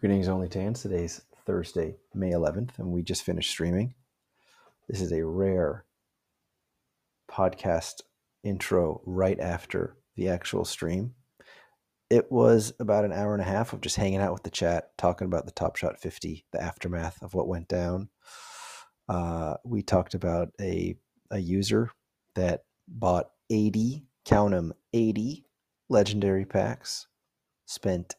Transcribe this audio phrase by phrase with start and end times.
[0.00, 0.82] Greetings, only tans.
[0.82, 3.94] Today's Thursday, May 11th, and we just finished streaming.
[4.90, 5.86] This is a rare
[7.30, 8.02] podcast
[8.44, 11.14] intro right after the actual stream.
[12.10, 14.90] It was about an hour and a half of just hanging out with the chat,
[14.98, 18.10] talking about the Top Shot 50, the aftermath of what went down.
[19.08, 20.94] Uh, we talked about a,
[21.30, 21.90] a user
[22.34, 25.46] that bought 80, count them, 80
[25.88, 27.06] legendary packs,
[27.64, 28.14] spent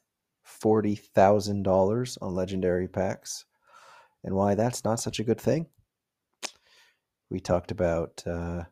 [0.47, 3.45] $40,000 on legendary packs,
[4.23, 5.67] and why that's not such a good thing.
[7.29, 8.63] We talked about uh,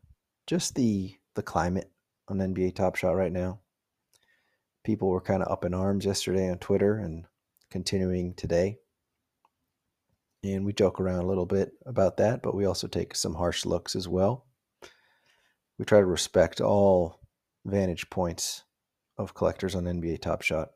[0.47, 1.91] just the the climate
[2.29, 3.59] on NBA Top Shot right now.
[4.83, 7.25] People were kind of up in arms yesterday on Twitter and
[7.69, 8.77] continuing today.
[10.43, 13.65] And we joke around a little bit about that, but we also take some harsh
[13.65, 14.45] looks as well.
[15.77, 17.19] We try to respect all
[17.65, 18.63] vantage points
[19.17, 20.69] of collectors on NBA Top Shot.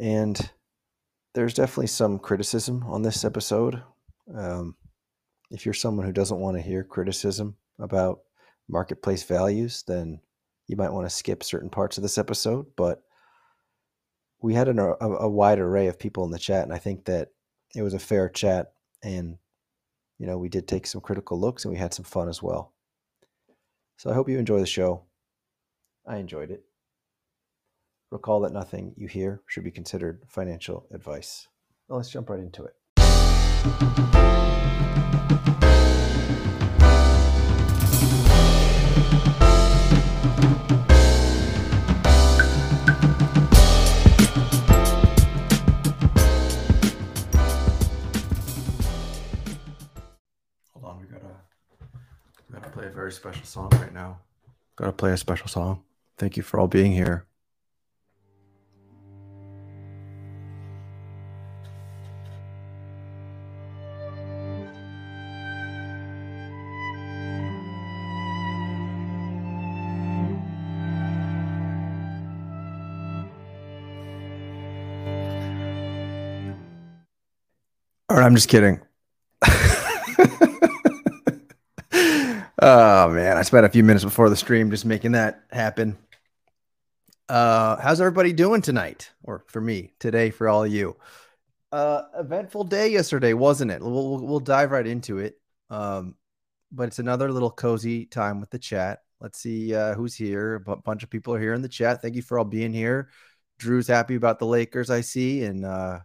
[0.00, 0.50] And
[1.34, 3.82] there's definitely some criticism on this episode.
[4.34, 4.76] Um,
[5.50, 8.20] if you're someone who doesn't want to hear criticism about
[8.66, 10.20] marketplace values, then
[10.68, 12.66] you might want to skip certain parts of this episode.
[12.76, 13.02] But
[14.40, 17.04] we had an, a, a wide array of people in the chat, and I think
[17.04, 17.28] that
[17.74, 18.72] it was a fair chat.
[19.02, 19.36] And,
[20.18, 22.72] you know, we did take some critical looks and we had some fun as well.
[23.98, 25.02] So I hope you enjoy the show.
[26.06, 26.64] I enjoyed it.
[28.12, 31.46] Recall that nothing you hear should be considered financial advice.
[31.88, 32.74] Let's jump right into it.
[50.72, 51.26] Hold on, we gotta
[52.48, 54.18] we gotta play a very special song right now.
[54.74, 55.84] Gotta play a special song.
[56.18, 57.26] Thank you for all being here.
[78.10, 78.80] I'm just kidding.
[82.60, 85.96] oh man, I spent a few minutes before the stream just making that happen.
[87.28, 89.12] Uh, how's everybody doing tonight?
[89.22, 90.96] Or for me today, for all of you.
[91.70, 93.80] Uh, eventful day yesterday, wasn't it?
[93.80, 95.40] We'll, we'll, we'll dive right into it.
[95.70, 96.16] Um,
[96.72, 99.02] but it's another little cozy time with the chat.
[99.20, 100.56] Let's see uh, who's here.
[100.66, 102.02] A bunch of people are here in the chat.
[102.02, 103.10] Thank you for all being here.
[103.58, 106.00] Drew's happy about the Lakers, I see, and uh,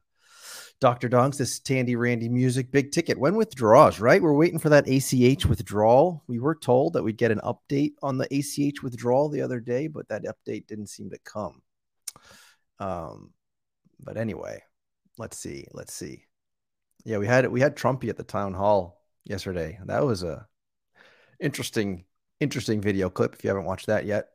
[0.81, 1.07] Dr.
[1.07, 3.17] Donks, this Tandy Randy music, big ticket.
[3.17, 4.21] When withdraws, right?
[4.21, 6.23] We're waiting for that ACH withdrawal.
[6.27, 9.87] We were told that we'd get an update on the ACH withdrawal the other day,
[9.87, 11.61] but that update didn't seem to come.
[12.79, 13.31] Um,
[13.99, 14.63] but anyway,
[15.17, 15.67] let's see.
[15.71, 16.25] Let's see.
[17.05, 19.79] Yeah, we had we had Trumpy at the town hall yesterday.
[19.85, 20.45] That was a
[21.39, 22.05] interesting,
[22.39, 23.33] interesting video clip.
[23.33, 24.29] If you haven't watched that yet.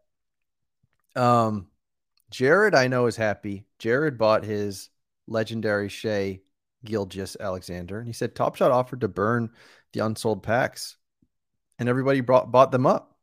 [1.16, 1.66] Um,
[2.30, 3.66] Jared, I know is happy.
[3.78, 4.88] Jared bought his
[5.30, 6.40] legendary Shai
[6.84, 7.98] Gilgeous Alexander.
[7.98, 9.50] And he said Top Shot offered to burn
[9.92, 10.96] the unsold packs,
[11.78, 13.16] and everybody brought, bought them up.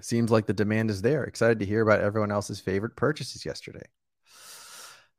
[0.00, 1.24] Seems like the demand is there.
[1.24, 3.86] Excited to hear about everyone else's favorite purchases yesterday.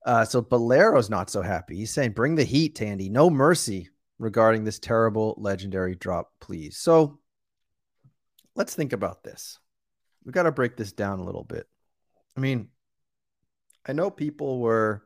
[0.04, 1.76] Uh, so Bolero's not so happy.
[1.76, 3.08] He's saying, "Bring the heat, Tandy.
[3.08, 7.20] No mercy regarding this terrible legendary drop, please." So
[8.56, 9.60] let's think about this.
[10.26, 11.68] We got to break this down a little bit.
[12.36, 12.70] I mean,
[13.86, 15.04] I know people were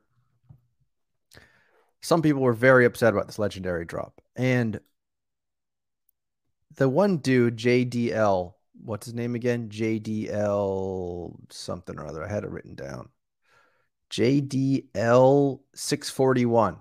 [2.06, 4.22] some people were very upset about this legendary drop.
[4.36, 4.80] And
[6.76, 9.70] the one dude, JDL, what's his name again?
[9.70, 12.24] JDL something or other.
[12.24, 13.10] I had it written down.
[14.12, 16.78] JDL 641.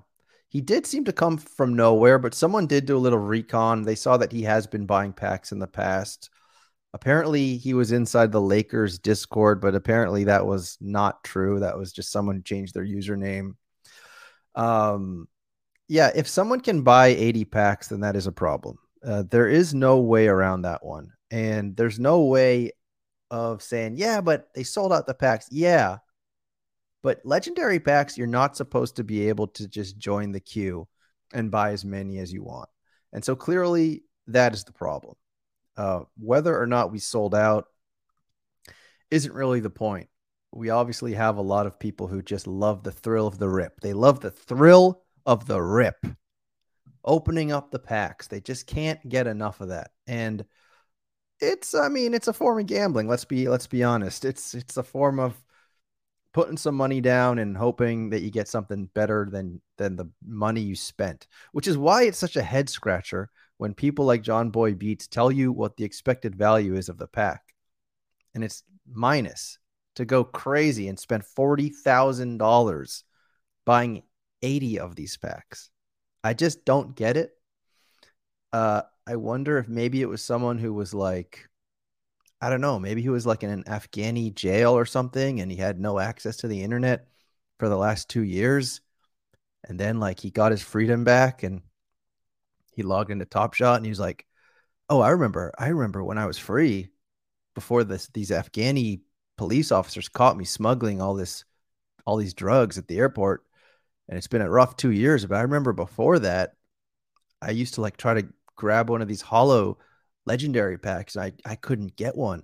[0.51, 3.81] He did seem to come from nowhere, but someone did do a little recon.
[3.81, 6.29] They saw that he has been buying packs in the past.
[6.93, 11.61] Apparently, he was inside the Lakers Discord, but apparently that was not true.
[11.61, 13.55] That was just someone changed their username.
[14.55, 15.29] Um,
[15.89, 18.79] yeah, if someone can buy 80 packs, then that is a problem.
[19.05, 21.13] Uh, there is no way around that one.
[21.31, 22.73] And there's no way
[23.31, 25.49] of saying, yeah, but they sold out the packs.
[25.51, 25.99] Yeah.
[27.03, 30.89] But legendary packs, you're not supposed to be able to just join the queue
[31.33, 32.69] and buy as many as you want.
[33.13, 35.17] And so clearly that is the problem.
[35.77, 37.67] Uh, whether or not we sold out
[39.11, 40.09] isn't really the point
[40.55, 43.81] we obviously have a lot of people who just love the thrill of the rip.
[43.81, 46.07] They love the thrill of the rip,
[47.05, 48.29] opening up the packs.
[48.29, 49.91] They just can't get enough of that.
[50.07, 50.45] And
[51.41, 53.09] it's, I mean, it's a form of gambling.
[53.09, 54.25] Let's be, let's be honest.
[54.25, 55.35] It's, it's a form of
[56.33, 60.61] putting some money down and hoping that you get something better than than the money
[60.61, 64.75] you spent, which is why it's such a head scratcher when people like John Boy
[64.75, 67.41] Beats tell you what the expected value is of the pack.
[68.35, 69.59] And it's minus
[69.97, 73.05] to go crazy and spend $40,000
[73.65, 74.03] buying
[74.43, 75.71] 80 of these packs.
[76.23, 77.33] I just don't get it.
[78.53, 81.49] Uh, I wonder if maybe it was someone who was like,
[82.41, 85.57] I don't know, maybe he was like in an Afghani jail or something and he
[85.57, 87.09] had no access to the internet
[87.59, 88.81] for the last two years.
[89.67, 91.63] And then like he got his freedom back and
[92.75, 94.27] he logged into Top Shot and he was like,
[94.91, 96.91] Oh, I remember, I remember when I was free
[97.55, 99.01] before this these Afghani
[99.37, 101.45] police officers caught me smuggling all this
[102.07, 103.45] all these drugs at the airport.
[104.09, 106.55] And it's been a rough two years, but I remember before that,
[107.41, 109.79] I used to like try to grab one of these hollow
[110.27, 111.17] legendary packs.
[111.17, 112.43] and I, I couldn't get one.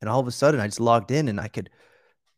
[0.00, 1.70] And all of a sudden, I just logged in and I could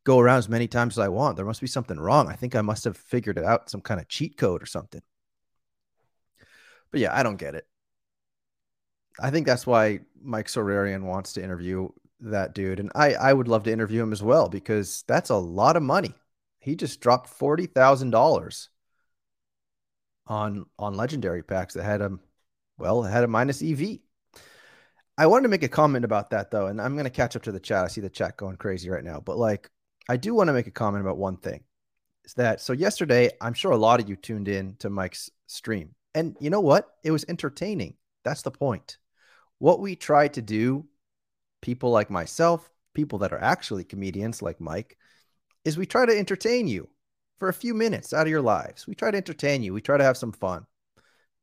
[0.05, 1.37] go around as many times as I want.
[1.37, 2.29] There must be something wrong.
[2.29, 5.03] I think I must have figured it out, some kind of cheat code or something.
[6.91, 7.67] But yeah, I don't get it.
[9.21, 11.89] I think that's why Mike Sorarian wants to interview
[12.21, 12.81] that dude.
[12.81, 15.83] And I, I would love to interview him as well because that's a lot of
[15.83, 16.15] money.
[16.59, 18.71] He just dropped forty thousand dollars
[20.27, 22.19] on on legendary packs that had a
[22.79, 23.99] well, had a minus EV.
[25.19, 27.43] I wanted to make a comment about that though, and I'm going to catch up
[27.45, 27.85] to the chat.
[27.85, 29.71] I see the chat going crazy right now, but like,
[30.09, 31.65] I do want to make a comment about one thing.
[32.25, 32.73] Is that so?
[32.73, 36.61] Yesterday, I'm sure a lot of you tuned in to Mike's stream, and you know
[36.61, 36.89] what?
[37.03, 37.95] It was entertaining.
[38.25, 38.99] That's the point.
[39.59, 40.87] What we tried to do,
[41.61, 44.97] people like myself, people that are actually comedians like Mike,
[45.65, 46.89] is we try to entertain you
[47.39, 48.87] for a few minutes out of your lives.
[48.87, 49.75] We try to entertain you.
[49.75, 50.67] We try to have some fun.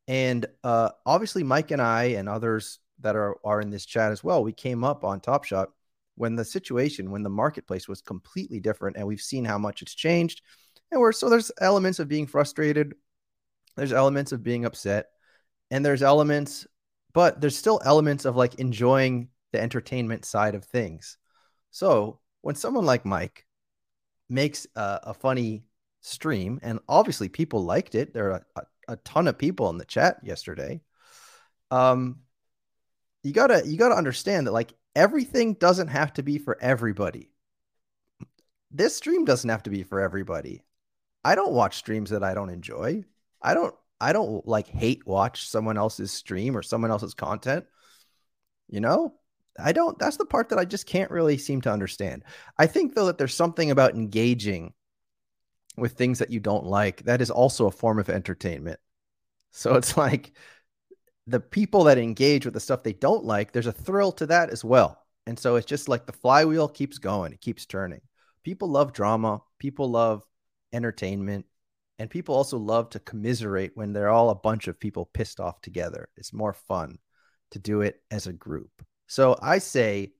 [0.07, 4.24] And uh, obviously, Mike and I and others that are, are in this chat as
[4.24, 5.69] well, we came up on Top Shot
[6.16, 9.95] when the situation, when the marketplace was completely different, and we've seen how much it's
[9.95, 10.42] changed.
[10.92, 12.94] And we're so there's elements of being frustrated,
[13.75, 15.07] there's elements of being upset,
[15.71, 16.68] and there's elements,
[17.13, 21.18] but there's still elements of like enjoying the entertainment side of things.
[21.72, 23.48] So when someone like Mike
[24.30, 25.64] makes a, a funny
[26.02, 29.86] stream, and obviously people liked it, there are a, a, ton of people in the
[29.86, 30.82] chat yesterday.
[31.72, 32.20] Um,
[33.24, 37.32] you gotta you gotta understand that like everything doesn't have to be for everybody.
[38.70, 40.64] This stream doesn't have to be for everybody.
[41.24, 43.06] I don't watch streams that I don't enjoy.
[43.42, 47.66] I don't I don't like hate watch someone else's stream or someone else's content.
[48.68, 49.14] You know?
[49.60, 52.24] I don't that's the part that I just can't really seem to understand.
[52.58, 54.74] I think though that there's something about engaging
[55.78, 58.80] with things that you don't like that is also a form of entertainment.
[59.52, 60.34] So it's like
[61.28, 64.50] the people that engage with the stuff they don't like, there's a thrill to that
[64.50, 65.00] as well.
[65.26, 68.02] And so it's just like the flywheel keeps going, it keeps turning.
[68.44, 70.26] People love drama, people love
[70.74, 71.46] entertainment,
[71.98, 75.62] and people also love to commiserate when they're all a bunch of people pissed off
[75.62, 76.10] together.
[76.18, 76.98] It's more fun
[77.52, 78.70] to do it as a group.
[79.08, 80.14] So I say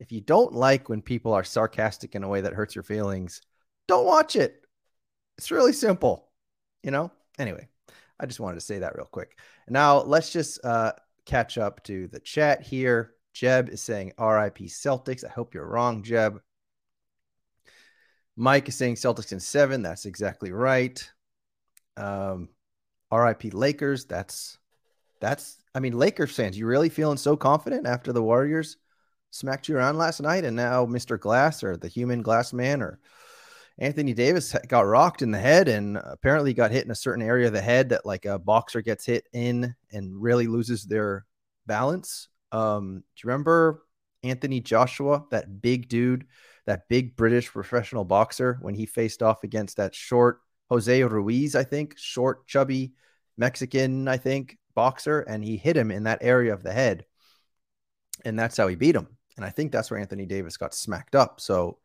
[0.00, 3.40] if you don't like when people are sarcastic in a way that hurts your feelings,
[3.86, 4.64] don't watch it.
[5.36, 6.28] It's really simple,
[6.82, 7.10] you know?
[7.38, 7.68] Anyway,
[8.18, 9.38] I just wanted to say that real quick.
[9.68, 10.92] Now let's just uh,
[11.26, 13.14] catch up to the chat here.
[13.32, 15.24] Jeb is saying RIP Celtics.
[15.24, 16.40] I hope you're wrong, Jeb.
[18.36, 19.82] Mike is saying Celtics in seven.
[19.82, 21.08] That's exactly right.
[21.96, 22.48] Um,
[23.12, 24.06] RIP Lakers.
[24.06, 24.58] That's
[25.20, 25.58] that's.
[25.74, 28.76] I mean, Lakers fans, you really feeling so confident after the Warriors
[29.30, 31.20] smacked you around last night, and now Mr.
[31.20, 32.98] Glass or the Human Glass Man or
[33.78, 37.46] Anthony Davis got rocked in the head and apparently got hit in a certain area
[37.46, 41.26] of the head that like a boxer gets hit in and really loses their
[41.66, 42.28] balance.
[42.50, 43.84] Um, do you remember
[44.22, 46.26] Anthony Joshua, that big dude,
[46.66, 51.64] that big British professional boxer, when he faced off against that short Jose Ruiz, I
[51.64, 52.92] think, short, chubby
[53.36, 57.04] Mexican, I think, boxer, and he hit him in that area of the head.
[58.24, 59.08] And that's how he beat him.
[59.36, 61.40] And I think that's where Anthony Davis got smacked up.
[61.40, 61.78] So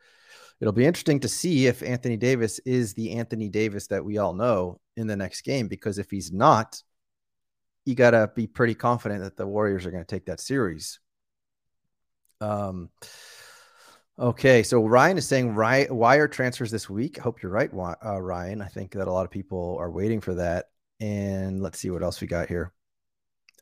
[0.61, 4.33] it'll be interesting to see if Anthony Davis is the Anthony Davis that we all
[4.33, 5.67] know in the next game.
[5.67, 6.83] Because if he's not,
[7.83, 10.99] you got to be pretty confident that the Warriors are going to take that series.
[12.41, 12.91] Um,
[14.19, 17.17] okay, so Ryan is saying wire transfers this week.
[17.17, 18.61] I hope you're right, uh, Ryan.
[18.61, 20.65] I think that a lot of people are waiting for that.
[20.99, 22.71] And let's see what else we got here.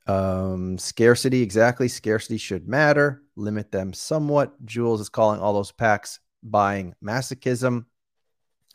[0.08, 1.88] Um, scarcity, exactly.
[1.88, 3.24] Scarcity should matter.
[3.36, 4.54] Limit them somewhat.
[4.66, 7.86] Jules is calling all those packs buying masochism.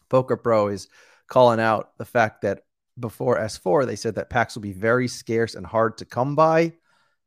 [0.09, 0.89] Poker Pro is
[1.27, 2.63] calling out the fact that
[2.99, 6.73] before S4 they said that packs will be very scarce and hard to come by.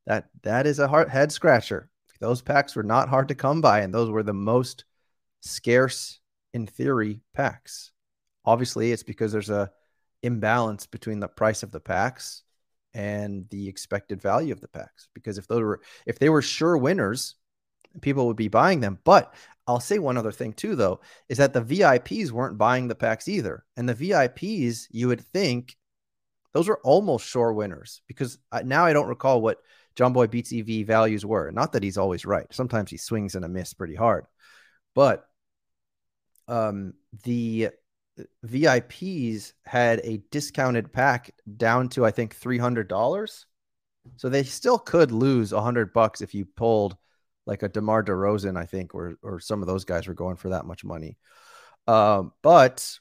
[0.06, 1.90] That that is a hard head scratcher.
[2.20, 4.84] Those packs were not hard to come by, and those were the most
[5.42, 6.20] scarce
[6.54, 7.92] in theory packs.
[8.44, 9.72] Obviously, it's because there's a
[10.22, 12.44] imbalance between the price of the packs
[12.94, 15.08] and the expected value of the packs.
[15.14, 17.36] Because if they were if they were sure winners,
[18.02, 19.00] people would be buying them.
[19.04, 19.34] But
[19.68, 23.28] I'll say one other thing too, though, is that the VIPs weren't buying the packs
[23.28, 23.64] either.
[23.78, 25.76] And the VIPs, you would think,
[26.54, 29.60] those were almost sure winners because now I don't recall what
[29.96, 31.52] Jomboy Beats EV values were.
[31.52, 32.48] Not that he's always right.
[32.52, 34.26] Sometimes he swings and a miss pretty hard,
[34.96, 35.26] but
[36.48, 36.94] um,
[37.24, 37.70] the
[38.46, 43.46] VIPs had a discounted pack down to I think three hundred dollars,
[44.18, 46.98] so they still could lose hundred bucks if you pulled
[47.46, 50.50] like a DeMar DeRozan, I think, or or some of those guys were going for
[50.50, 51.18] that much money.
[51.88, 53.00] Um, but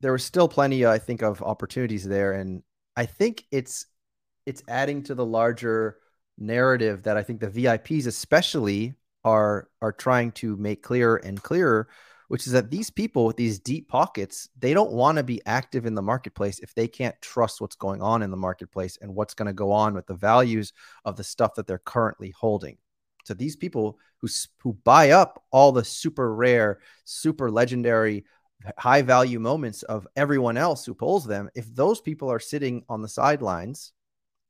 [0.00, 2.62] there was still plenty, I think, of opportunities there, and
[2.96, 3.86] I think it's
[4.44, 5.96] it's adding to the larger
[6.38, 11.88] narrative that I think the VIPs, especially, are are trying to make clearer and clearer,
[12.28, 15.86] which is that these people with these deep pockets, they don't want to be active
[15.86, 19.34] in the marketplace if they can't trust what's going on in the marketplace and what's
[19.34, 20.72] going to go on with the values
[21.04, 22.76] of the stuff that they're currently holding.
[23.24, 24.28] So these people who
[24.62, 28.24] who buy up all the super rare, super legendary,
[28.78, 33.02] high value moments of everyone else who pulls them, if those people are sitting on
[33.02, 33.92] the sidelines,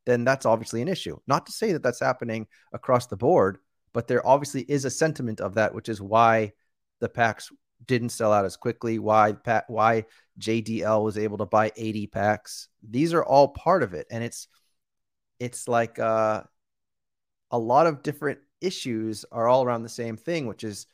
[0.05, 1.19] then that's obviously an issue.
[1.27, 3.59] Not to say that that's happening across the board,
[3.93, 6.53] but there obviously is a sentiment of that, which is why
[7.01, 7.51] the packs
[7.85, 10.05] didn't sell out as quickly, why Pat, why
[10.41, 12.69] JDL was able to buy 80 packs.
[12.83, 14.49] These are all part of it, and it's
[15.39, 16.43] it's like uh,
[17.51, 20.87] a lot of different issues are all around the same thing, which is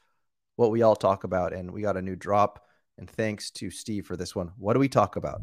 [0.56, 1.52] what we all talk about.
[1.52, 2.66] And we got a new drop.
[2.98, 4.52] And thanks to Steve for this one.
[4.58, 5.40] What do we talk about?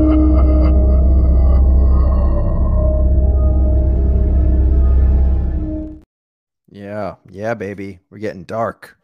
[6.70, 8.00] Yeah, yeah, baby.
[8.10, 8.98] We're getting dark.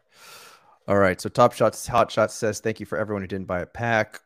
[0.87, 1.19] All right.
[1.19, 4.21] So Top Shots Hot Shots says, Thank you for everyone who didn't buy a pack.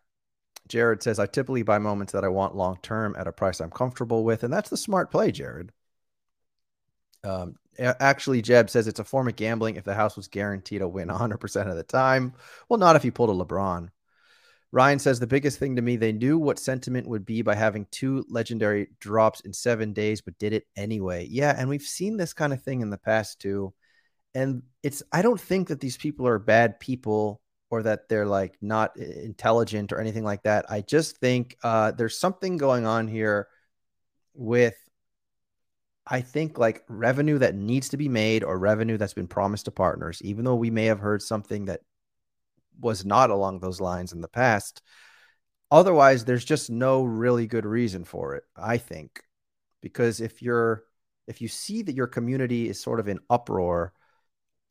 [0.67, 3.71] Jared says, I typically buy moments that I want long term at a price I'm
[3.71, 4.43] comfortable with.
[4.43, 5.71] And that's the smart play, Jared.
[7.23, 10.87] Um, actually, Jeb says it's a form of gambling if the house was guaranteed a
[10.87, 12.33] win 100% of the time.
[12.69, 13.89] Well, not if you pulled a LeBron.
[14.71, 17.87] Ryan says the biggest thing to me, they knew what sentiment would be by having
[17.89, 21.25] two legendary drops in seven days, but did it anyway.
[21.29, 21.55] Yeah.
[21.57, 23.73] And we've seen this kind of thing in the past too.
[24.35, 28.57] And it's, I don't think that these people are bad people or that they're like
[28.61, 30.69] not intelligent or anything like that.
[30.69, 33.47] I just think uh, there's something going on here
[34.33, 34.75] with,
[36.05, 39.71] I think, like revenue that needs to be made or revenue that's been promised to
[39.71, 41.81] partners, even though we may have heard something that
[42.79, 44.81] was not along those lines in the past.
[45.71, 49.21] Otherwise, there's just no really good reason for it, I think.
[49.81, 50.83] Because if you're,
[51.27, 53.93] if you see that your community is sort of in uproar,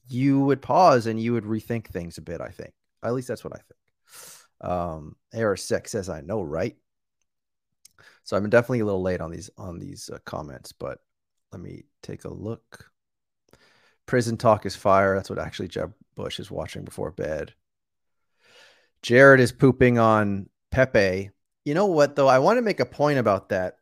[0.08, 2.72] you would pause and you would rethink things a bit, I think.
[3.02, 4.70] At least that's what I think.
[4.70, 6.76] Um, AR6 says, I know, right?
[8.24, 10.98] So I'm definitely a little late on these on these uh, comments, but
[11.52, 12.90] let me take a look.
[14.06, 15.14] Prison talk is fire.
[15.14, 17.54] That's what actually Jeb Bush is watching before bed.
[19.06, 21.30] Jared is pooping on Pepe.
[21.64, 22.26] You know what though?
[22.26, 23.76] I want to make a point about that.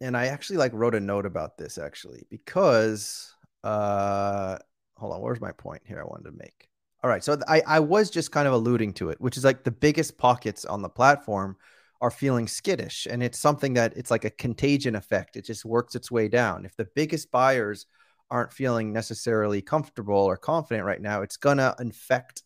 [0.00, 4.58] And I actually like wrote a note about this actually because uh
[4.96, 6.68] hold on, where's my point here I wanted to make?
[7.02, 7.24] All right.
[7.24, 10.16] So I, I was just kind of alluding to it, which is like the biggest
[10.18, 11.56] pockets on the platform
[12.00, 13.08] are feeling skittish.
[13.10, 15.36] And it's something that it's like a contagion effect.
[15.36, 16.64] It just works its way down.
[16.64, 17.86] If the biggest buyers
[18.30, 22.44] aren't feeling necessarily comfortable or confident right now, it's going to infect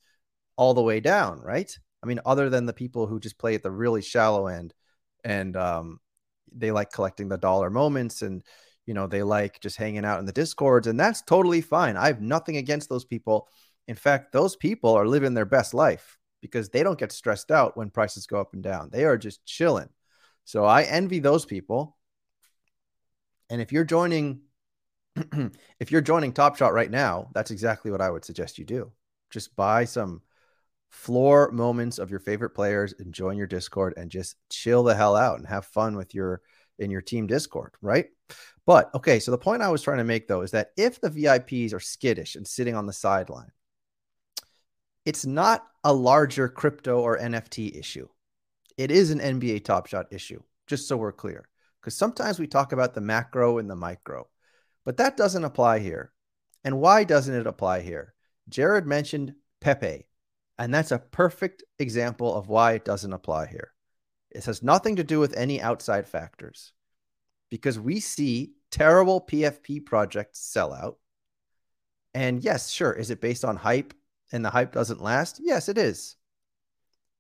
[0.56, 1.70] all the way down, right?
[2.02, 4.75] I mean, other than the people who just play at the really shallow end
[5.25, 6.00] and um,
[6.52, 8.42] they like collecting the dollar moments and,
[8.86, 11.96] you know, they like just hanging out in the discords, and that's totally fine.
[11.96, 13.48] I have nothing against those people
[13.88, 17.76] in fact, those people are living their best life because they don't get stressed out
[17.76, 18.90] when prices go up and down.
[18.90, 19.88] They are just chilling.
[20.44, 21.96] So I envy those people.
[23.48, 24.40] And if you're joining,
[25.80, 28.92] if you're joining Top Shot right now, that's exactly what I would suggest you do.
[29.30, 30.22] Just buy some
[30.88, 35.16] floor moments of your favorite players and join your Discord and just chill the hell
[35.16, 36.40] out and have fun with your
[36.78, 38.07] in your team Discord, right?
[38.66, 41.11] But okay, so the point I was trying to make though is that if the
[41.11, 43.50] VIPs are skittish and sitting on the sideline,
[45.05, 48.09] it's not a larger crypto or NFT issue.
[48.76, 51.49] It is an NBA Top Shot issue, just so we're clear.
[51.81, 54.28] Because sometimes we talk about the macro and the micro,
[54.85, 56.12] but that doesn't apply here.
[56.64, 58.12] And why doesn't it apply here?
[58.49, 60.05] Jared mentioned Pepe,
[60.58, 63.72] and that's a perfect example of why it doesn't apply here.
[64.30, 66.72] It has nothing to do with any outside factors
[67.50, 70.98] because we see terrible PFP projects sell out
[72.14, 72.92] And yes, sure.
[72.92, 73.94] Is it based on hype
[74.32, 75.40] and the hype doesn't last?
[75.42, 76.16] Yes, it is.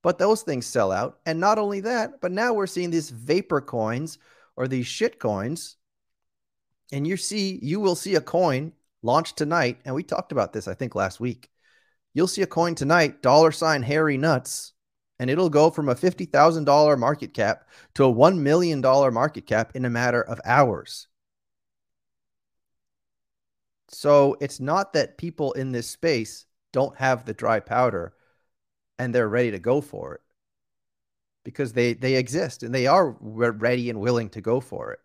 [0.02, 1.18] But those things sell out.
[1.26, 4.18] And not only that, but now we're seeing these vapor coins
[4.56, 5.76] or these shit coins.
[6.92, 9.80] And you see, you will see a coin launched tonight.
[9.84, 11.50] And we talked about this, I think, last week.
[12.16, 14.72] You'll see a coin tonight, dollar sign Harry Nuts,
[15.18, 19.84] and it'll go from a $50,000 market cap to a $1 million market cap in
[19.84, 21.08] a matter of hours.
[23.90, 28.14] So it's not that people in this space don't have the dry powder
[28.98, 30.22] and they're ready to go for it
[31.44, 35.00] because they they exist and they are ready and willing to go for it.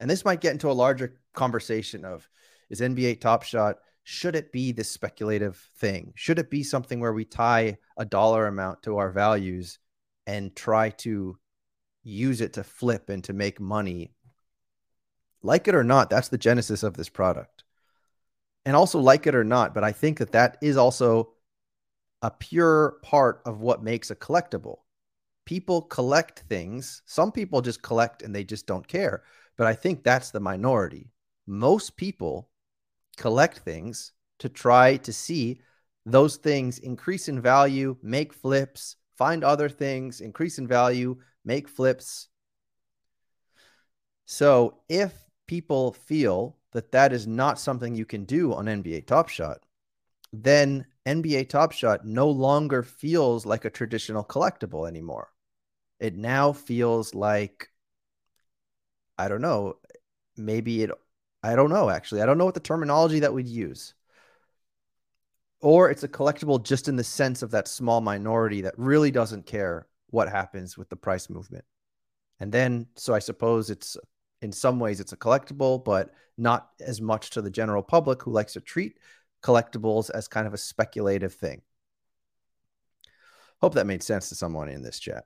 [0.00, 2.26] And this might get into a larger conversation of
[2.70, 6.12] is NBA Top Shot should it be this speculative thing?
[6.14, 9.78] Should it be something where we tie a dollar amount to our values
[10.26, 11.38] and try to
[12.02, 14.12] use it to flip and to make money?
[15.42, 17.64] Like it or not, that's the genesis of this product.
[18.66, 21.32] And also, like it or not, but I think that that is also
[22.22, 24.78] a pure part of what makes a collectible.
[25.44, 27.02] People collect things.
[27.04, 29.22] Some people just collect and they just don't care.
[29.56, 31.10] But I think that's the minority.
[31.46, 32.48] Most people
[33.16, 35.60] collect things to try to see
[36.06, 42.28] those things increase in value, make flips, find other things, increase in value, make flips.
[44.26, 45.12] So if
[45.46, 49.60] people feel that that is not something you can do on NBA Top Shot,
[50.32, 55.30] then NBA Top Shot no longer feels like a traditional collectible anymore.
[56.00, 57.68] It now feels like,
[59.16, 59.76] I don't know,
[60.36, 60.90] maybe it
[61.44, 62.22] I don't know, actually.
[62.22, 63.92] I don't know what the terminology that we'd use.
[65.60, 69.44] Or it's a collectible just in the sense of that small minority that really doesn't
[69.44, 71.66] care what happens with the price movement.
[72.40, 73.98] And then, so I suppose it's
[74.40, 78.32] in some ways it's a collectible, but not as much to the general public who
[78.32, 78.98] likes to treat
[79.42, 81.60] collectibles as kind of a speculative thing.
[83.60, 85.24] Hope that made sense to someone in this chat.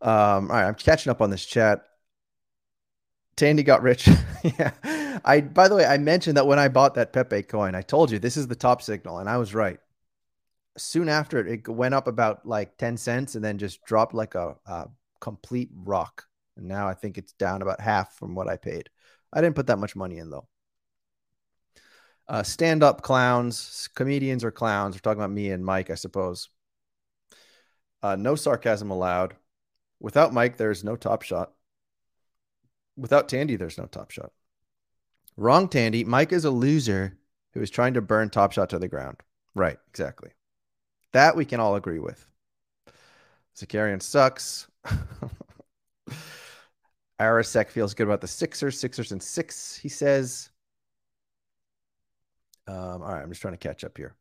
[0.00, 1.84] Um, all right, I'm catching up on this chat.
[3.36, 4.08] Tandy got rich.
[4.42, 4.72] yeah.
[5.24, 8.10] I by the way, I mentioned that when I bought that Pepe coin, I told
[8.10, 9.78] you this is the top signal, and I was right.
[10.76, 14.56] Soon after it, went up about like 10 cents and then just dropped like a,
[14.66, 14.88] a
[15.20, 16.24] complete rock.
[16.56, 18.90] And now I think it's down about half from what I paid.
[19.32, 20.48] I didn't put that much money in though.
[22.26, 24.96] Uh, stand up clowns, comedians or clowns.
[24.96, 26.48] We're talking about me and Mike, I suppose.
[28.02, 29.36] Uh, no sarcasm allowed.
[30.00, 31.52] Without Mike, there's no top shot
[32.96, 34.32] without Tandy, there's no Top Shot.
[35.36, 36.04] Wrong, Tandy.
[36.04, 37.18] Mike is a loser
[37.52, 39.16] who is trying to burn Top Shot to the ground.
[39.54, 40.30] Right, exactly.
[41.12, 42.26] That we can all agree with.
[43.56, 44.66] Zakarian sucks.
[47.20, 48.78] Arasek feels good about the Sixers.
[48.78, 50.50] Sixers and six, he says.
[52.66, 54.16] Um, all right, I'm just trying to catch up here.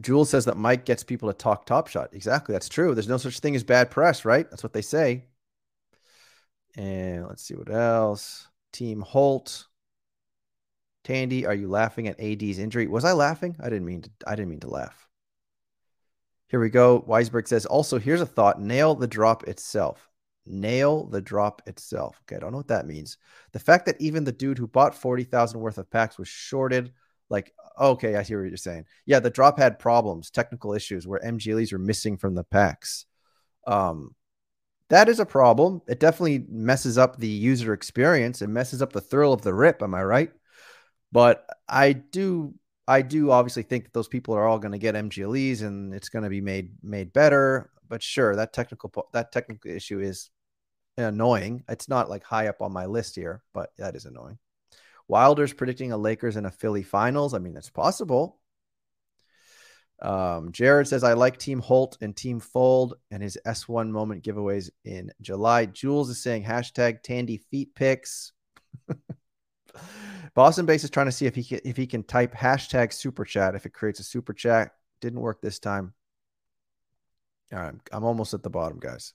[0.00, 2.10] Jules says that Mike gets people to talk Top Shot.
[2.12, 2.94] Exactly, that's true.
[2.94, 4.50] There's no such thing as bad press, right?
[4.50, 5.24] That's what they say.
[6.76, 8.48] And let's see what else.
[8.72, 9.66] Team Holt.
[11.04, 12.86] Tandy, are you laughing at AD's injury?
[12.86, 13.56] Was I laughing?
[13.60, 15.08] I didn't mean to I didn't mean to laugh.
[16.48, 17.04] Here we go.
[17.08, 18.60] Weisberg says, also, here's a thought.
[18.60, 20.08] Nail the drop itself.
[20.46, 22.20] Nail the drop itself.
[22.22, 23.18] Okay, I don't know what that means.
[23.52, 26.92] The fact that even the dude who bought 40,000 worth of packs was shorted,
[27.28, 28.84] like, okay, I hear what you're saying.
[29.06, 33.06] Yeah, the drop had problems, technical issues where MGLEs were missing from the packs.
[33.66, 34.14] Um,
[34.88, 35.82] that is a problem.
[35.88, 38.42] It definitely messes up the user experience.
[38.42, 39.82] It messes up the thrill of the rip.
[39.82, 40.32] Am I right?
[41.12, 42.54] But I do,
[42.86, 46.08] I do obviously think that those people are all going to get MGLEs and it's
[46.08, 47.70] going to be made made better.
[47.88, 50.30] But sure, that technical that technical issue is
[50.96, 51.64] annoying.
[51.68, 54.38] It's not like high up on my list here, but that is annoying.
[55.08, 57.34] Wilder's predicting a Lakers and a Philly finals.
[57.34, 58.38] I mean, it's possible.
[60.02, 64.70] Um, Jared says, I like Team Holt and Team Fold and his S1 moment giveaways
[64.84, 65.66] in July.
[65.66, 68.32] Jules is saying hashtag Tandy feet pics.
[70.34, 73.24] Boston Base is trying to see if he can, if he can type hashtag super
[73.24, 74.72] chat if it creates a super chat.
[75.00, 75.94] Didn't work this time.
[77.52, 79.14] All right, I'm almost at the bottom, guys.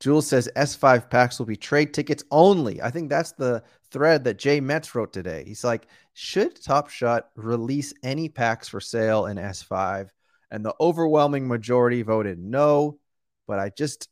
[0.00, 2.82] Jules says S5 packs will be trade tickets only.
[2.82, 5.44] I think that's the thread that Jay Metz wrote today.
[5.46, 10.08] He's like, should Top Shot release any packs for sale in S5?
[10.50, 12.98] And the overwhelming majority voted no.
[13.46, 14.08] But I just,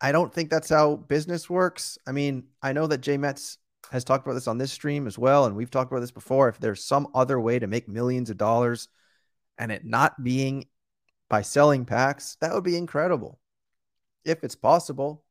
[0.00, 1.98] I don't think that's how business works.
[2.06, 3.58] I mean, I know that Jay Metz
[3.90, 5.46] has talked about this on this stream as well.
[5.46, 6.48] And we've talked about this before.
[6.48, 8.88] If there's some other way to make millions of dollars
[9.58, 10.66] and it not being
[11.28, 13.38] by selling packs, that would be incredible
[14.24, 15.24] if it's possible.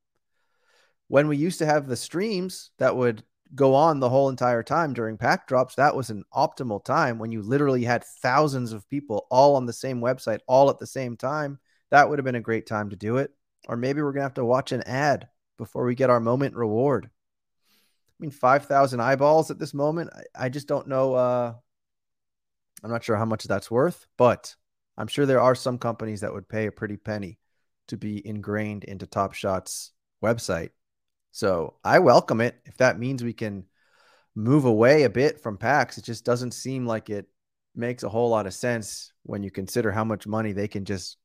[1.07, 3.23] When we used to have the streams that would
[3.53, 7.31] go on the whole entire time during pack drops, that was an optimal time when
[7.31, 11.17] you literally had thousands of people all on the same website, all at the same
[11.17, 11.59] time.
[11.89, 13.31] That would have been a great time to do it.
[13.67, 16.55] Or maybe we're going to have to watch an ad before we get our moment
[16.55, 17.05] reward.
[17.05, 20.11] I mean, 5,000 eyeballs at this moment.
[20.15, 21.13] I, I just don't know.
[21.13, 21.53] Uh,
[22.83, 24.55] I'm not sure how much that's worth, but
[24.97, 27.37] I'm sure there are some companies that would pay a pretty penny
[27.87, 29.91] to be ingrained into Top Shot's
[30.23, 30.69] website.
[31.31, 33.65] So I welcome it if that means we can
[34.35, 35.97] move away a bit from packs.
[35.97, 37.27] It just doesn't seem like it
[37.75, 41.17] makes a whole lot of sense when you consider how much money they can just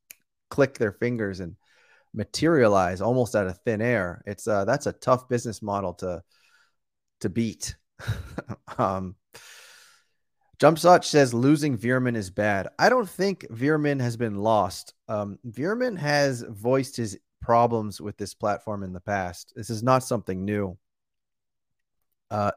[0.49, 1.55] click their fingers and
[2.13, 4.23] materialize almost out of thin air.
[4.25, 6.23] It's uh that's a tough business model to
[7.21, 7.75] to beat.
[8.77, 9.15] um
[10.59, 12.69] Jump says losing Veerman is bad.
[12.79, 14.95] I don't think Veerman has been lost.
[15.07, 19.53] Um, Veerman has voiced his problems with this platform in the past.
[19.55, 20.77] This is not something new.
[22.29, 22.51] Uh,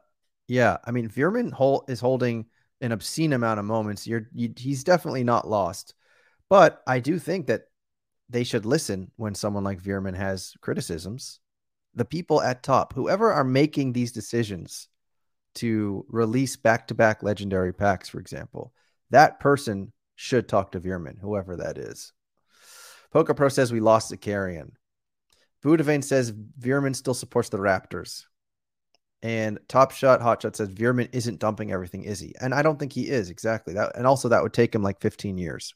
[0.47, 1.53] yeah, I mean, Veerman
[1.89, 2.45] is holding
[2.81, 4.05] an obscene amount of moments.
[4.05, 5.93] You're you, he's definitely not lost,
[6.49, 7.63] but I do think that
[8.29, 11.39] they should listen when someone like Veerman has criticisms.
[11.95, 14.87] The people at top, whoever are making these decisions
[15.55, 18.73] to release back to back legendary packs, for example,
[19.09, 22.13] that person should talk to Veerman, whoever that is.
[23.11, 24.71] Poker Pro says we lost Zakarian.
[25.63, 28.25] Budavane says Veerman still supports the Raptors.
[29.21, 32.33] And Top Shot Hot Shot says Veerman isn't dumping everything, is he?
[32.41, 33.95] And I don't think he is exactly that.
[33.95, 35.75] And also that would take him like 15 years.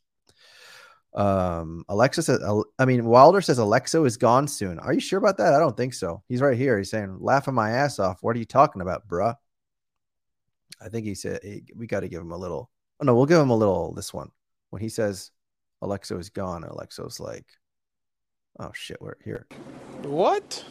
[1.13, 2.39] Um, Alexa says,
[2.79, 4.79] I mean, Wilder says Alexo is gone soon.
[4.79, 5.53] Are you sure about that?
[5.53, 6.23] I don't think so.
[6.27, 6.77] He's right here.
[6.77, 8.17] He's saying, laughing my ass off.
[8.21, 9.35] What are you talking about, bruh?
[10.81, 12.69] I think he said hey, we got to give him a little.
[12.99, 13.93] Oh no, we'll give him a little.
[13.93, 14.31] This one
[14.71, 15.31] when he says
[15.85, 17.45] Alexo is gone, Alexo's like,
[18.59, 19.45] oh shit, we're here.
[20.01, 20.65] What,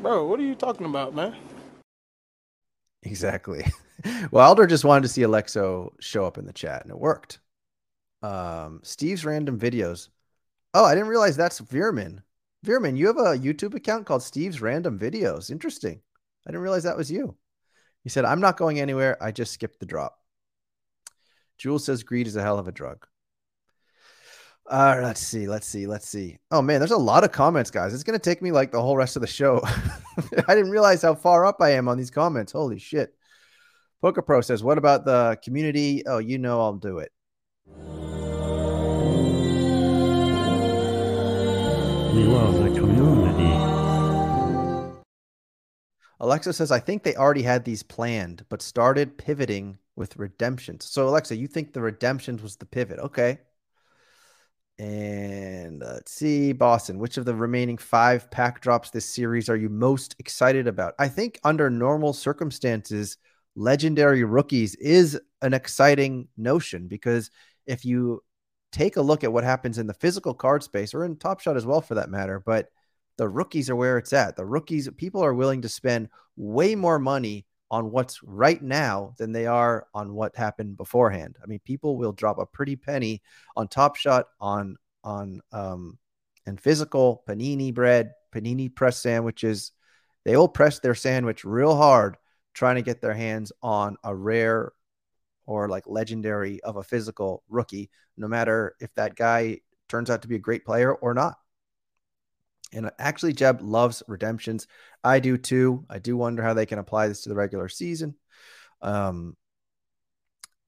[0.00, 0.26] bro?
[0.26, 1.36] What are you talking about, man?
[3.02, 3.66] Exactly.
[4.30, 7.40] Wilder just wanted to see Alexo show up in the chat, and it worked.
[8.22, 10.08] Um, Steve's random videos.
[10.72, 12.22] Oh, I didn't realize that's Veerman.
[12.64, 15.50] Veerman, you have a YouTube account called Steve's Random Videos.
[15.50, 16.00] Interesting.
[16.46, 17.36] I didn't realize that was you.
[18.02, 19.22] He said, I'm not going anywhere.
[19.22, 20.18] I just skipped the drop.
[21.58, 23.06] Jules says greed is a hell of a drug.
[24.66, 25.46] Uh, let's see.
[25.46, 25.86] Let's see.
[25.86, 26.38] Let's see.
[26.50, 27.92] Oh man, there's a lot of comments, guys.
[27.92, 29.60] It's gonna take me like the whole rest of the show.
[30.48, 32.52] I didn't realize how far up I am on these comments.
[32.52, 33.14] Holy shit.
[34.00, 36.02] Poker Pro says, What about the community?
[36.06, 37.10] Oh, you know I'll do it.
[42.14, 43.54] You are the community.
[46.20, 50.84] Alexa says, I think they already had these planned, but started pivoting with redemptions.
[50.84, 52.98] So, Alexa, you think the redemptions was the pivot?
[52.98, 53.38] Okay.
[54.78, 59.68] And let's see, Boston, which of the remaining five pack drops this series are you
[59.68, 60.94] most excited about?
[60.98, 63.16] I think under normal circumstances,
[63.54, 67.30] legendary rookies is an exciting notion because
[67.66, 68.22] if you
[68.72, 71.56] take a look at what happens in the physical card space or in Top Shot
[71.56, 72.68] as well, for that matter, but
[73.16, 74.34] the rookies are where it's at.
[74.34, 79.32] The rookies, people are willing to spend way more money on what's right now than
[79.32, 81.36] they are on what happened beforehand.
[81.42, 83.20] I mean, people will drop a pretty penny
[83.56, 85.98] on Top Shot, on on um
[86.46, 89.72] and physical panini bread, panini press sandwiches.
[90.24, 92.16] They will press their sandwich real hard
[92.52, 94.70] trying to get their hands on a rare
[95.44, 99.58] or like legendary of a physical rookie, no matter if that guy
[99.88, 101.34] turns out to be a great player or not.
[102.74, 104.66] And actually, Jeb loves redemptions.
[105.02, 105.84] I do too.
[105.88, 108.14] I do wonder how they can apply this to the regular season.
[108.82, 109.36] Um,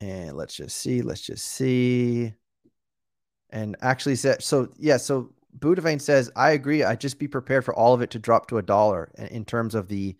[0.00, 1.02] and let's just see.
[1.02, 2.32] Let's just see.
[3.50, 4.68] And actually said so.
[4.78, 4.98] Yeah.
[4.98, 6.84] So Budavane says, I agree.
[6.84, 9.74] I just be prepared for all of it to drop to a dollar in terms
[9.74, 10.16] of the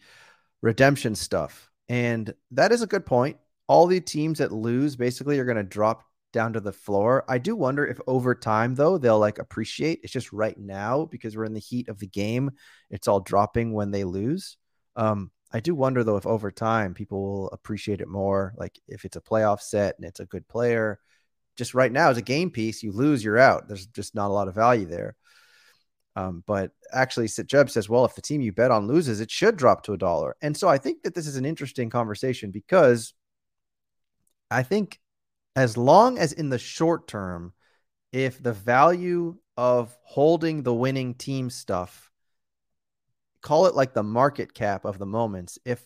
[0.63, 1.71] redemption stuff.
[1.89, 3.37] And that is a good point.
[3.69, 6.05] All the teams that lose basically are going to drop
[6.37, 7.25] down to the floor.
[7.27, 10.01] I do wonder if over time though they'll like appreciate.
[10.03, 12.51] It's just right now because we're in the heat of the game.
[12.91, 14.59] It's all dropping when they lose.
[14.97, 18.53] Um, I do wonder though if over time people will appreciate it more.
[18.59, 21.01] Like if it's a playoff set and it's a good player.
[21.57, 23.67] Just right now as a game piece, you lose, you're out.
[23.67, 25.17] There's just not a lot of value there.
[26.17, 29.57] Um, but actually, Jeb says, well, if the team you bet on loses, it should
[29.57, 30.37] drop to a dollar.
[30.43, 33.15] And so I think that this is an interesting conversation because
[34.51, 35.01] I think
[35.57, 37.53] as long as in the short term,
[38.13, 42.13] if the value of holding the winning team stuff,
[43.41, 45.59] call it like the market cap of the moments.
[45.65, 45.83] If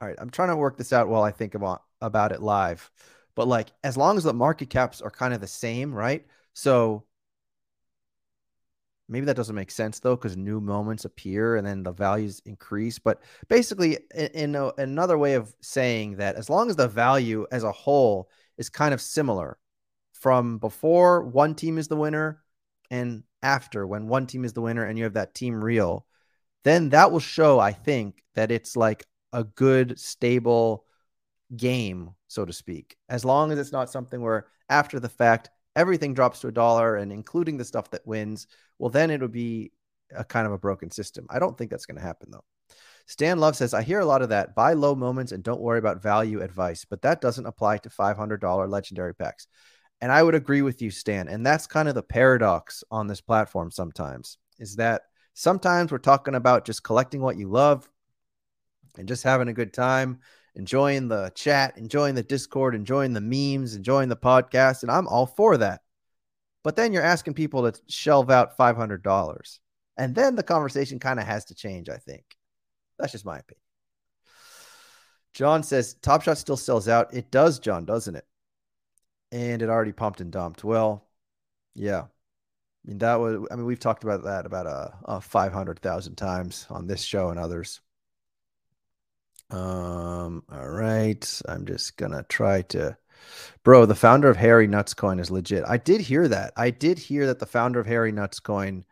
[0.00, 2.90] all right, I'm trying to work this out while I think about about it live.
[3.34, 6.26] But like as long as the market caps are kind of the same, right?
[6.52, 7.04] So
[9.10, 12.98] Maybe that doesn't make sense though, because new moments appear and then the values increase.
[12.98, 17.46] But basically, in, in a, another way of saying that, as long as the value
[17.50, 19.58] as a whole is kind of similar
[20.12, 22.42] from before one team is the winner
[22.90, 26.06] and after when one team is the winner and you have that team real,
[26.64, 30.84] then that will show, I think, that it's like a good, stable
[31.56, 32.96] game, so to speak.
[33.08, 36.96] As long as it's not something where after the fact, everything drops to a dollar
[36.96, 39.72] and including the stuff that wins, well, then it would be
[40.14, 41.26] a kind of a broken system.
[41.30, 42.44] I don't think that's going to happen though.
[43.08, 44.54] Stan Love says, I hear a lot of that.
[44.54, 48.68] Buy low moments and don't worry about value advice, but that doesn't apply to $500
[48.68, 49.46] legendary packs.
[50.02, 51.26] And I would agree with you, Stan.
[51.26, 56.34] And that's kind of the paradox on this platform sometimes is that sometimes we're talking
[56.34, 57.90] about just collecting what you love
[58.98, 60.18] and just having a good time,
[60.54, 64.82] enjoying the chat, enjoying the Discord, enjoying the memes, enjoying the podcast.
[64.82, 65.80] And I'm all for that.
[66.62, 69.58] But then you're asking people to shelve out $500.
[69.96, 72.37] And then the conversation kind of has to change, I think.
[72.98, 73.62] That's just my opinion.
[75.32, 77.14] John says Top Shot still sells out.
[77.14, 78.26] It does, John, doesn't it?
[79.30, 80.64] And it already pumped and dumped.
[80.64, 81.06] Well,
[81.74, 82.02] yeah.
[82.02, 86.66] I mean, that was, I mean, we've talked about that about a, a 500,000 times
[86.70, 87.80] on this show and others.
[89.50, 91.42] Um, all right.
[91.48, 92.96] I'm just going to try to,
[93.62, 95.64] bro, the founder of Harry Nuts Coin is legit.
[95.66, 96.52] I did hear that.
[96.56, 98.84] I did hear that the founder of Harry Nuts Coin,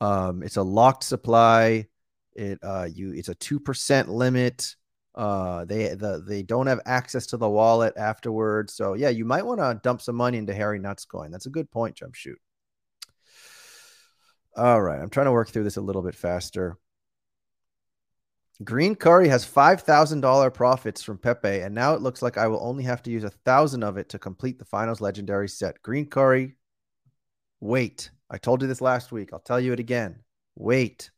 [0.00, 1.88] um, it's a locked supply.
[2.40, 4.74] It uh you it's a two percent limit.
[5.14, 8.72] Uh they the they don't have access to the wallet afterwards.
[8.72, 11.30] So yeah, you might want to dump some money into Harry Nuts coin.
[11.30, 12.38] That's a good point, jump shoot.
[14.56, 16.78] All right, I'm trying to work through this a little bit faster.
[18.64, 22.46] Green Curry has five thousand dollar profits from Pepe, and now it looks like I
[22.46, 25.82] will only have to use a thousand of it to complete the finals legendary set.
[25.82, 26.56] Green Curry,
[27.60, 28.10] wait.
[28.30, 29.30] I told you this last week.
[29.34, 30.20] I'll tell you it again.
[30.56, 31.10] Wait.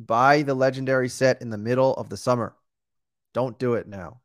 [0.00, 2.54] Buy the legendary set in the middle of the summer.
[3.32, 4.20] Don't do it now.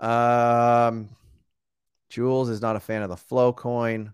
[0.00, 1.08] Um,
[2.10, 4.12] Jules is not a fan of the flow coin.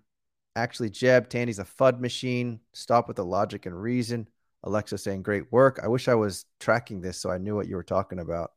[0.57, 2.61] Actually, Jeb, Tandy's a FUD machine.
[2.73, 4.29] Stop with the logic and reason.
[4.65, 5.81] Alexa saying great work.
[5.83, 8.53] I wish I was tracking this so I knew what you were talking about.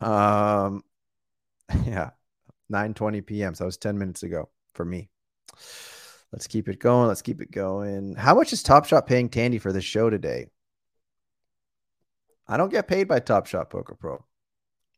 [0.00, 0.82] Um,
[1.86, 2.10] yeah,
[2.70, 3.54] 9:20 p.m.
[3.54, 5.08] So that was 10 minutes ago for me.
[6.32, 7.08] Let's keep it going.
[7.08, 8.14] Let's keep it going.
[8.14, 10.46] How much is Top Shot paying Tandy for this show today?
[12.48, 14.24] I don't get paid by Top Shot Poker Pro.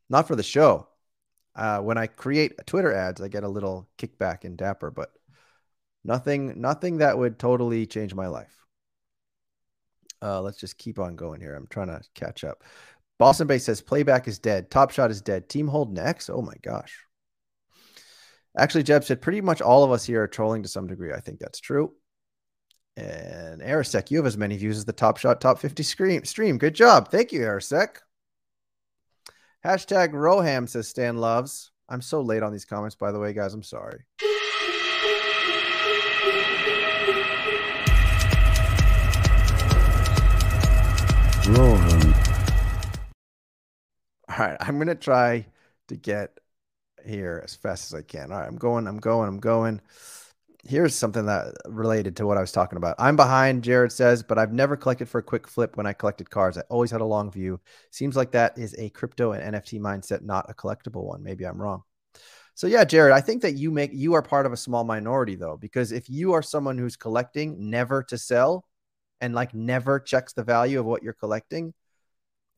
[0.08, 0.88] Not for the show.
[1.56, 5.10] Uh, when I create Twitter ads, I get a little kickback in Dapper, but
[6.04, 8.64] nothing, nothing that would totally change my life.
[10.22, 11.54] Uh, let's just keep on going here.
[11.54, 12.62] I'm trying to catch up.
[13.18, 14.70] Boston Bay says playback is dead.
[14.70, 15.48] Top Shot is dead.
[15.48, 16.30] Team hold next.
[16.30, 17.04] Oh my gosh.
[18.56, 21.12] Actually, Jeb said pretty much all of us here are trolling to some degree.
[21.12, 21.92] I think that's true.
[22.96, 26.24] And Arisec, you have as many views as the Top Shot Top 50 stream.
[26.24, 26.58] stream.
[26.58, 27.10] Good job.
[27.10, 27.96] Thank you, Arisec.
[29.64, 31.72] Hashtag Roham says Stan loves.
[31.88, 33.54] I'm so late on these comments, by the way, guys.
[33.54, 34.04] I'm sorry.
[41.48, 42.14] Rohan.
[44.28, 45.46] All right, I'm gonna try
[45.88, 46.38] to get
[47.06, 48.32] here as fast as I can.
[48.32, 49.80] All right, I'm going, I'm going, I'm going.
[50.66, 52.96] Here's something that related to what I was talking about.
[52.98, 56.30] I'm behind, Jared says, but I've never collected for a quick flip when I collected
[56.30, 56.56] cars.
[56.56, 57.60] I always had a long view.
[57.90, 61.22] Seems like that is a crypto and NFT mindset, not a collectible one.
[61.22, 61.82] Maybe I'm wrong.
[62.54, 65.34] So yeah, Jared, I think that you make you are part of a small minority
[65.34, 68.64] though, because if you are someone who's collecting never to sell
[69.20, 71.74] and like never checks the value of what you're collecting,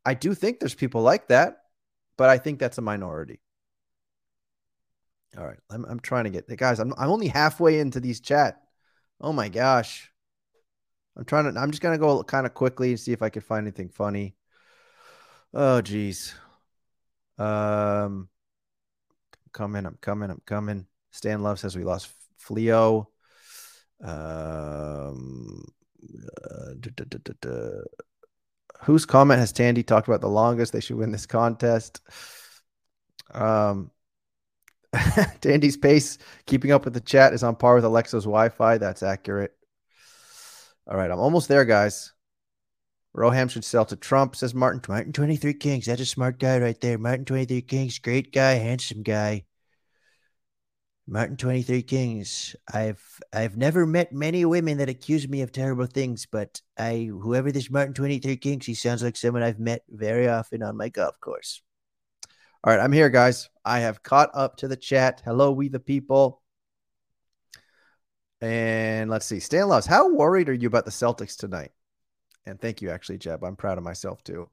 [0.05, 1.57] I do think there's people like that,
[2.17, 3.41] but I think that's a minority.
[5.39, 6.79] All right, I'm I'm trying to get guys.
[6.79, 8.63] I'm I'm only halfway into these chat.
[9.21, 10.11] Oh my gosh,
[11.17, 11.61] I'm trying to.
[11.61, 14.35] I'm just gonna go kind of quickly and see if I can find anything funny.
[15.53, 16.35] Oh geez.
[17.39, 18.29] Um,
[19.53, 19.87] coming.
[19.87, 20.31] I'm coming.
[20.31, 20.87] I'm coming.
[21.11, 22.11] Stan Love says we lost
[22.43, 23.07] Fleo.
[24.03, 25.65] Um,
[26.45, 27.83] uh, duh, duh, duh,
[28.83, 30.73] whose comment has Tandy talked about the longest?
[30.73, 32.01] They should win this contest.
[33.33, 33.91] Um,
[35.41, 38.79] Dandy's pace, keeping up with the chat, is on par with Alexa's Wi Fi.
[38.79, 39.53] That's accurate.
[40.89, 42.13] All right, I'm almost there, guys.
[43.17, 44.83] Roham should sell to Trump, says Martin.
[44.89, 45.87] Martin 23 Kings.
[45.87, 46.99] That's a smart guy right there.
[46.99, 49.45] Martin 23 Kings, great guy, handsome guy.
[51.09, 52.55] Martin 23 Kings.
[52.73, 57.51] I've I've never met many women that accuse me of terrible things, but I whoever
[57.53, 61.19] this Martin 23 Kings, he sounds like someone I've met very often on my golf
[61.21, 61.63] course.
[62.67, 63.49] All right, I'm here, guys.
[63.65, 65.23] I have caught up to the chat.
[65.25, 66.43] Hello, we the people.
[68.41, 71.71] And let's see, Stan Loves, how worried are you about the Celtics tonight?
[72.45, 73.45] And thank you, actually, Jeb.
[73.45, 74.51] I'm proud of myself too.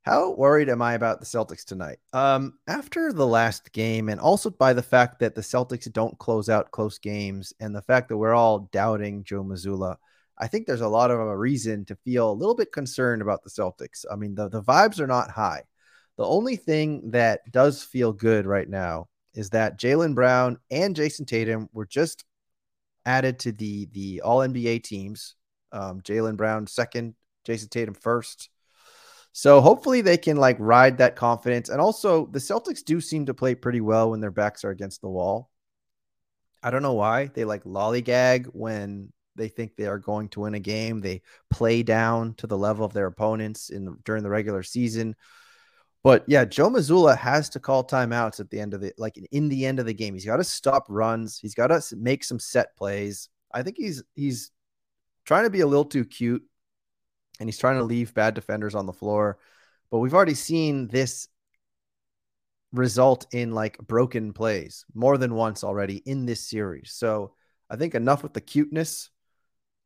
[0.00, 1.98] How worried am I about the Celtics tonight?
[2.14, 6.48] Um, after the last game, and also by the fact that the Celtics don't close
[6.48, 9.96] out close games, and the fact that we're all doubting Joe Mazzulla,
[10.38, 13.42] I think there's a lot of a reason to feel a little bit concerned about
[13.44, 14.06] the Celtics.
[14.10, 15.64] I mean, the, the vibes are not high.
[16.16, 21.26] The only thing that does feel good right now is that Jaylen Brown and Jayson
[21.26, 22.24] Tatum were just
[23.04, 25.34] added to the the All NBA teams.
[25.72, 28.50] Um, Jaylen Brown second, Jayson Tatum first.
[29.32, 31.70] So hopefully they can like ride that confidence.
[31.70, 35.00] And also the Celtics do seem to play pretty well when their backs are against
[35.00, 35.50] the wall.
[36.62, 40.54] I don't know why they like lollygag when they think they are going to win
[40.54, 41.00] a game.
[41.00, 45.16] They play down to the level of their opponents in during the regular season.
[46.02, 49.48] But yeah, Joe Mazzulla has to call timeouts at the end of the like in
[49.48, 50.14] the end of the game.
[50.14, 51.38] He's got to stop runs.
[51.38, 53.28] He's got to make some set plays.
[53.52, 54.50] I think he's he's
[55.24, 56.42] trying to be a little too cute
[57.38, 59.38] and he's trying to leave bad defenders on the floor.
[59.90, 61.28] But we've already seen this
[62.72, 66.92] result in like broken plays more than once already in this series.
[66.92, 67.34] So
[67.70, 69.10] I think enough with the cuteness.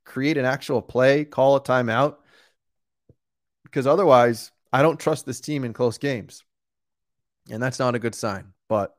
[0.04, 2.16] Create an actual play, call a timeout.
[3.64, 6.44] Because otherwise, I don't trust this team in close games.
[7.50, 8.52] And that's not a good sign.
[8.68, 8.94] But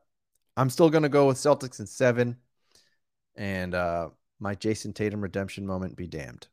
[0.56, 2.36] I'm still going to go with Celtics in seven.
[3.36, 6.48] And uh, my Jayson Tatum redemption moment be damned.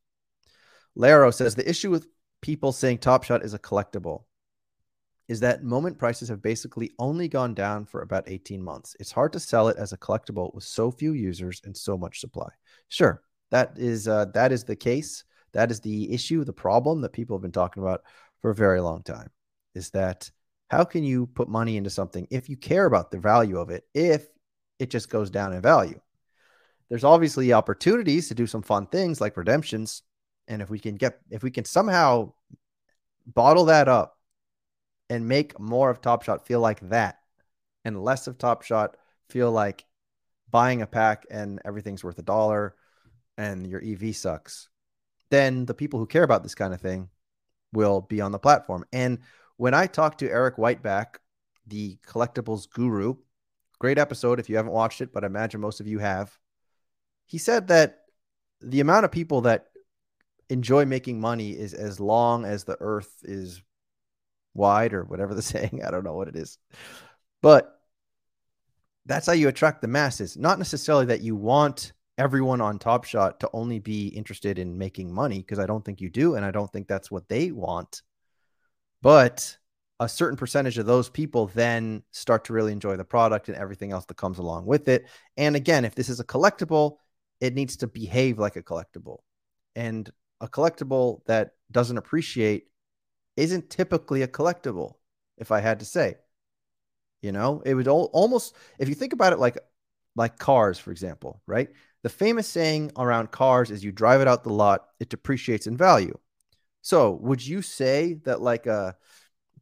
[0.95, 2.07] Laro says the issue with
[2.41, 4.23] people saying Top Shot is a collectible
[5.27, 8.95] is that moment prices have basically only gone down for about 18 months.
[8.99, 12.19] It's hard to sell it as a collectible with so few users and so much
[12.19, 12.49] supply.
[12.89, 15.23] Sure, that is uh, that is the case.
[15.53, 18.03] That is the issue, the problem that people have been talking about
[18.45, 19.31] for a very long time.
[19.73, 20.29] Is that
[20.69, 23.85] how can you put money into something if you care about the value of it
[23.95, 24.27] if
[24.77, 25.99] it just goes down in value?
[26.87, 30.03] There's obviously opportunities to do some fun things like redemptions
[30.47, 32.33] and if we can get, if we can somehow
[33.25, 34.15] bottle that up
[35.09, 37.17] and make more of Top Shot feel like that
[37.83, 38.95] and less of Top Shot
[39.27, 39.85] feel like
[40.51, 42.75] buying a pack and everything's worth a dollar
[43.39, 44.69] and your EV sucks,
[45.31, 47.09] then the people who care about this kind of thing
[47.75, 48.85] will be on the platform.
[48.91, 49.19] And
[49.57, 51.19] when I talked to Eric Whiteback,
[51.67, 53.15] the collectibles guru,
[53.79, 56.37] great episode if you haven't watched it, but I imagine most of you have.
[57.25, 57.99] He said that
[58.61, 59.67] the amount of people that
[60.49, 63.61] enjoy making money is as long as the earth is
[64.53, 65.81] wide or whatever the saying.
[65.85, 66.57] I don't know what it is.
[67.41, 67.71] But
[69.05, 70.37] that's how you attract the masses.
[70.37, 75.13] Not necessarily that you want everyone on Top Shot to only be interested in making
[75.13, 76.35] money, because I don't think you do.
[76.35, 78.01] And I don't think that's what they want.
[79.01, 79.57] But
[79.99, 83.91] a certain percentage of those people then start to really enjoy the product and everything
[83.91, 85.07] else that comes along with it.
[85.37, 86.97] And again, if this is a collectible,
[87.39, 89.19] it needs to behave like a collectible.
[89.75, 90.09] And
[90.41, 92.67] a collectible that doesn't appreciate
[93.37, 94.95] isn't typically a collectible,
[95.37, 96.15] if I had to say.
[97.21, 99.57] You know, it would almost, if you think about it like,
[100.15, 101.69] like cars, for example, right?
[102.05, 105.75] The famous saying around cars is you drive it out the lot, it depreciates in
[105.75, 106.15] value.
[106.83, 108.95] So, would you say that like a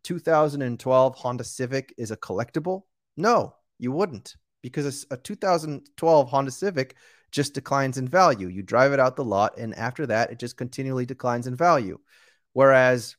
[0.03, 2.81] 2012 Honda Civic is a collectible?
[3.15, 6.97] No, you wouldn't, because a 2012 Honda Civic
[7.31, 8.49] just declines in value.
[8.49, 11.97] You drive it out the lot, and after that, it just continually declines in value.
[12.51, 13.15] Whereas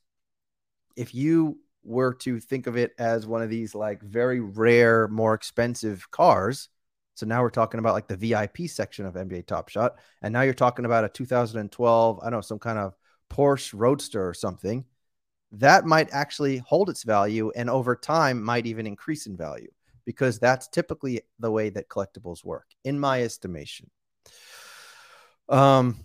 [0.95, 5.33] if you were to think of it as one of these like very rare, more
[5.33, 6.69] expensive cars,
[7.15, 10.41] so now we're talking about like the VIP section of NBA Top Shot, and now
[10.41, 12.93] you're talking about a 2012, I don't know, some kind of
[13.29, 14.85] Porsche Roadster or something.
[15.53, 19.71] That might actually hold its value, and over time might even increase in value
[20.05, 23.89] because that's typically the way that collectibles work, in my estimation.
[25.49, 25.99] Um,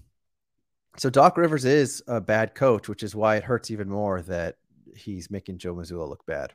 [0.96, 4.56] so Doc Rivers is a bad coach, which is why it hurts even more that
[4.96, 6.54] he's making Joe Mazzulla look bad.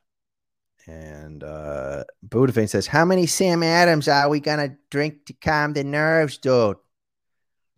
[0.87, 5.83] And uh Budafane says, How many Sam Adams are we gonna drink to calm the
[5.83, 6.77] nerves, dude?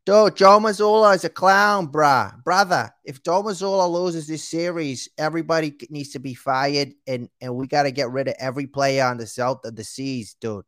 [0.05, 2.41] Dude, Joe Mazzulla is a clown, bruh.
[2.43, 7.67] Brother, if Joe Mazzulla loses this series, everybody needs to be fired and, and we
[7.67, 10.65] gotta get rid of every player on the south of the seas, dude.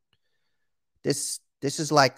[1.03, 2.17] This this is like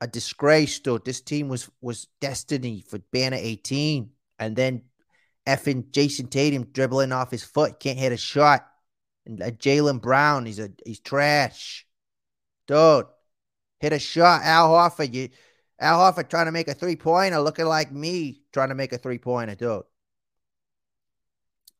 [0.00, 1.04] a disgrace, dude.
[1.04, 4.10] This team was was destiny for Banner 18.
[4.38, 4.82] And then
[5.46, 8.66] effing Jayson Tatum dribbling off his foot, can't hit a shot.
[9.26, 11.86] And uh, Jaylen Brown, he's a he's trash.
[12.66, 13.06] Dude,
[13.80, 14.42] hit a shot.
[14.42, 15.28] Al Horford, you
[15.78, 18.98] Al Horford trying to make a three pointer, looking like me trying to make a
[18.98, 19.82] three pointer, dude.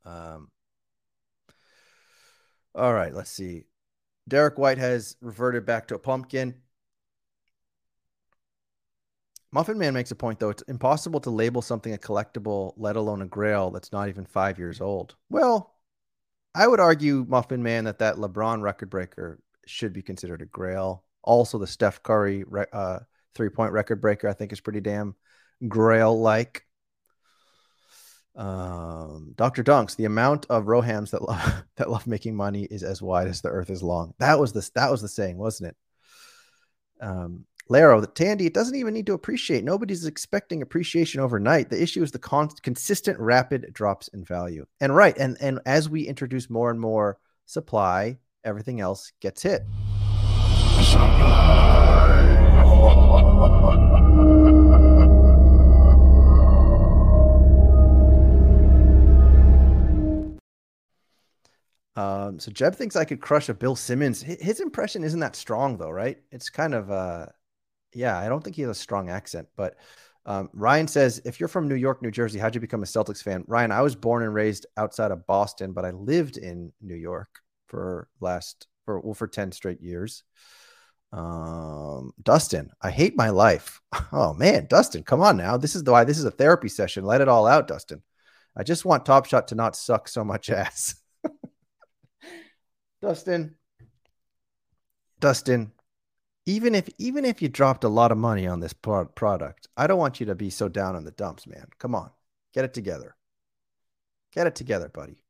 [0.04, 0.50] Um.
[2.74, 3.64] All right, let's see.
[4.26, 6.54] Derrick White has reverted back to a pumpkin.
[9.52, 10.50] Muffin Man makes a point though.
[10.50, 14.58] It's impossible to label something a collectible, let alone a grail that's not even five
[14.58, 15.14] years old.
[15.30, 15.73] Well,
[16.54, 21.04] I would argue, Muffin Man, that that LeBron record breaker should be considered a grail.
[21.22, 23.00] Also, the Steph Curry uh,
[23.34, 25.14] three point record breaker, I think, is pretty damn
[25.66, 26.64] grail like.
[28.36, 29.62] Um, Dr.
[29.62, 33.40] Dunks, the amount of Rohams that love that love making money is as wide as
[33.40, 34.14] the earth is long.
[34.18, 35.76] That was the that was the saying, wasn't it?
[37.00, 39.64] Um, Laro, that Tandy, it doesn't even need to appreciate.
[39.64, 41.70] Nobody's expecting appreciation overnight.
[41.70, 44.66] The issue is the con- consistent rapid drops in value.
[44.80, 49.62] And right, and and as we introduce more and more supply, everything else gets hit.
[61.96, 64.20] Um, so Jeb thinks I could crush a Bill Simmons.
[64.20, 66.18] His impression isn't that strong though, right?
[66.32, 67.26] It's kind of uh
[67.94, 69.76] yeah, I don't think he has a strong accent, but
[70.26, 73.22] um, Ryan says, if you're from New York, New Jersey, how'd you become a Celtics
[73.22, 73.44] fan?
[73.46, 77.28] Ryan, I was born and raised outside of Boston, but I lived in New York
[77.66, 80.22] for last for well for 10 straight years.
[81.12, 83.80] Um, Dustin, I hate my life.
[84.12, 85.56] Oh man, Dustin, come on now.
[85.56, 87.04] This is the why this is a therapy session.
[87.04, 88.02] Let it all out, Dustin.
[88.56, 90.94] I just want Top Shot to not suck so much ass.
[93.02, 93.56] Dustin,
[95.18, 95.72] Dustin,
[96.46, 99.86] even if even if you dropped a lot of money on this pro- product, I
[99.86, 101.66] don't want you to be so down on the dumps, man.
[101.78, 102.10] Come on,
[102.52, 103.16] get it together.
[104.32, 105.22] Get it together, buddy.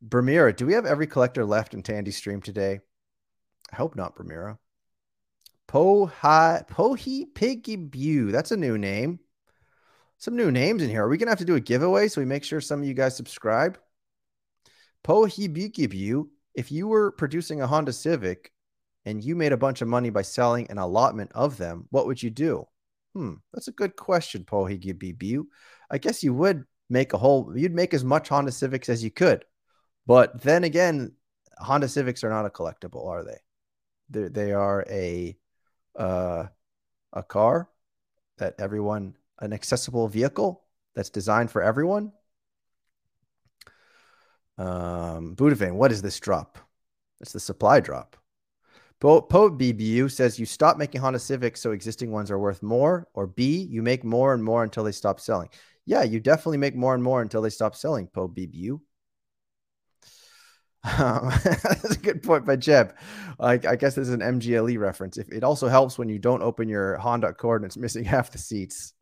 [0.00, 2.80] Bermira, do we have every collector left in Tandy stream today?
[3.72, 4.58] I hope not, Bermira.
[5.68, 8.30] Pohi Pohi Piggy Bew.
[8.30, 9.20] That's a new name.
[10.18, 11.04] Some new names in here.
[11.04, 12.94] Are we gonna have to do a giveaway so we make sure some of you
[12.94, 13.78] guys subscribe?
[15.02, 16.30] Pohi Piggy Bew.
[16.54, 18.51] If you were producing a Honda Civic
[19.04, 22.22] and you made a bunch of money by selling an allotment of them, what would
[22.22, 22.66] you do?
[23.14, 25.48] Hmm, that's a good question, Pohi Bew.
[25.90, 27.52] I guess you would make a whole.
[27.56, 29.44] You'd make as much Honda Civics as you could,
[30.06, 31.12] but then again,
[31.58, 33.38] Honda Civics are not a collectible, are they?
[34.08, 35.36] They're, they are a
[35.96, 36.46] uh,
[37.12, 37.68] a car
[38.38, 42.12] that everyone an accessible vehicle that's designed for everyone.
[44.58, 46.58] Um, Budavane, what is this drop?
[47.20, 48.16] It's the supply drop.
[49.02, 53.08] Po, po BBU says you stop making Honda Civics so existing ones are worth more,
[53.14, 55.48] or B, you make more and more until they stop selling.
[55.84, 58.80] Yeah, you definitely make more and more until they stop selling, Po BBU.
[60.84, 62.94] Um, that's a good point by Jeb.
[63.40, 65.18] I, I, guess this is an MGLE reference.
[65.18, 68.30] If it also helps when you don't open your Honda Accord and it's missing half
[68.30, 68.94] the seats.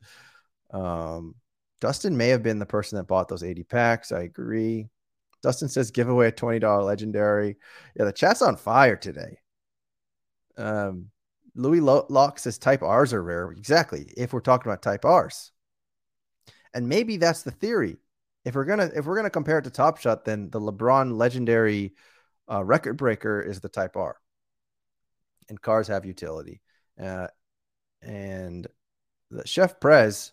[0.73, 1.35] Um,
[1.83, 4.13] Dustin may have been the person that bought those 80 packs.
[4.13, 4.89] I agree.
[5.43, 7.59] Dustin says give away a $20 legendary.
[7.95, 9.37] Yeah, the chat's on fire today.
[10.57, 11.11] Um,
[11.55, 13.51] Louis Locke says type R's are rare.
[13.53, 14.13] Exactly.
[14.17, 15.53] If we're talking about type R's.
[16.73, 17.97] And maybe that's the theory
[18.45, 21.95] if we're gonna if we're gonna compare it to Top Shot, then the LeBron legendary
[22.51, 24.17] uh, record breaker is the Type R,
[25.49, 26.61] and cars have utility.
[27.01, 27.29] Uh,
[28.03, 28.67] and
[29.31, 30.33] the Chef Prez,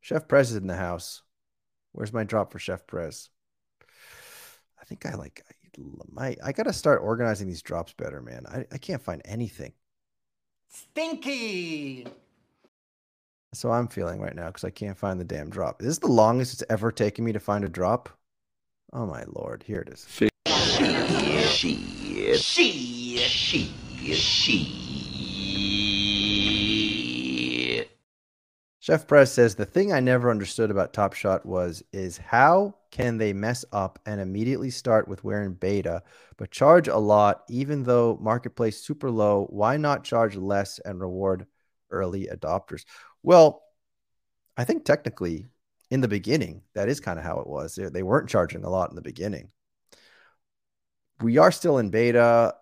[0.00, 1.22] Chef Prez is in the house.
[1.92, 3.30] Where's my drop for Chef Prez?
[4.80, 5.44] I think I like
[6.12, 8.46] my I gotta start organizing these drops better, man.
[8.46, 9.72] I, I can't find anything.
[10.68, 12.06] Stinky.
[13.52, 15.80] So I'm feeling right now because I can't find the damn drop.
[15.80, 18.08] This is the longest it's ever taken me to find a drop.
[18.92, 20.06] Oh my lord, here it is.
[20.08, 20.28] She,
[21.46, 23.72] she, she, she,
[24.14, 24.90] she.
[28.78, 33.18] Chef Press says the thing I never understood about Top Shot was is how can
[33.18, 36.02] they mess up and immediately start with wearing beta,
[36.36, 39.46] but charge a lot even though marketplace super low?
[39.50, 41.46] Why not charge less and reward
[41.90, 42.84] early adopters?
[43.22, 43.62] Well,
[44.56, 45.46] I think technically
[45.90, 47.76] in the beginning, that is kind of how it was.
[47.76, 49.50] They weren't charging a lot in the beginning.
[51.20, 52.54] We are still in beta,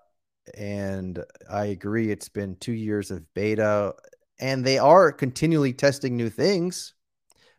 [0.57, 2.11] and I agree.
[2.11, 3.95] It's been two years of beta,
[4.41, 6.95] and they are continually testing new things.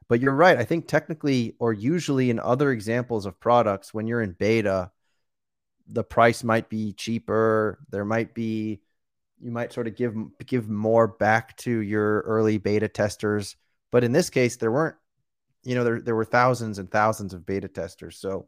[0.09, 0.57] But you're right.
[0.57, 4.91] I think technically, or usually in other examples of products, when you're in beta,
[5.87, 7.79] the price might be cheaper.
[7.89, 8.81] There might be
[9.39, 13.55] you might sort of give give more back to your early beta testers.
[13.91, 14.95] But in this case, there weren't,
[15.63, 18.17] you know, there there were thousands and thousands of beta testers.
[18.17, 18.47] So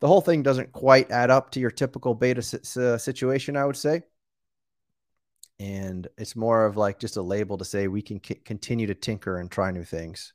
[0.00, 4.02] the whole thing doesn't quite add up to your typical beta situation, I would say.
[5.60, 8.94] And it's more of like just a label to say we can c- continue to
[8.94, 10.32] tinker and try new things.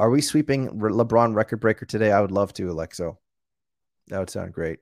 [0.00, 2.10] Are we sweeping LeBron record breaker today?
[2.10, 3.18] I would love to, Alexo.
[4.08, 4.78] That would sound great.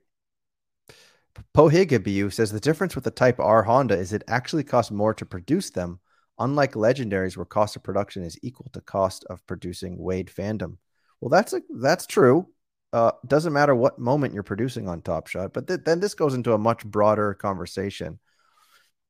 [1.53, 5.25] Pohigabu says the difference with the Type R Honda is it actually costs more to
[5.25, 5.99] produce them,
[6.39, 10.77] unlike legendaries where cost of production is equal to cost of producing Wade fandom.
[11.19, 12.47] Well, that's a, that's true.
[12.93, 16.33] Uh, doesn't matter what moment you're producing on Top Shot, but th- then this goes
[16.33, 18.19] into a much broader conversation.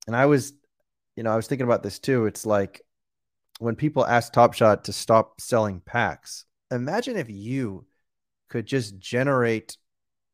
[0.08, 0.54] And I was,
[1.16, 2.26] you know, I was thinking about this too.
[2.26, 2.82] It's like
[3.60, 7.86] when people ask Top Shot to stop selling packs, imagine if you
[8.50, 9.78] could just generate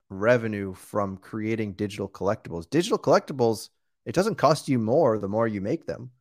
[0.09, 2.69] revenue from creating digital collectibles.
[2.69, 3.69] Digital collectibles,
[4.05, 6.11] it doesn't cost you more the more you make them.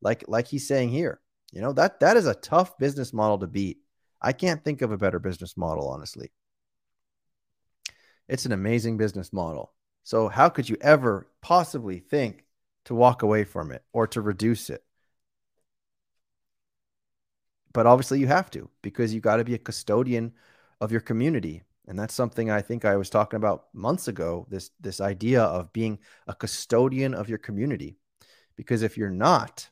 [0.00, 1.20] Like like he's saying here.
[1.52, 3.78] You know, that that is a tough business model to beat.
[4.20, 6.32] I can't think of a better business model, honestly.
[8.28, 9.72] It's an amazing business model.
[10.04, 12.44] So how could you ever possibly think
[12.84, 14.82] to walk away from it or to reduce it?
[17.72, 20.32] But obviously you have to because you got to be a custodian
[20.80, 21.62] of your community.
[21.88, 25.72] And that's something i think i was talking about months ago this this idea of
[25.72, 25.98] being
[26.28, 27.96] a custodian of your community.
[28.56, 29.68] Because if you're not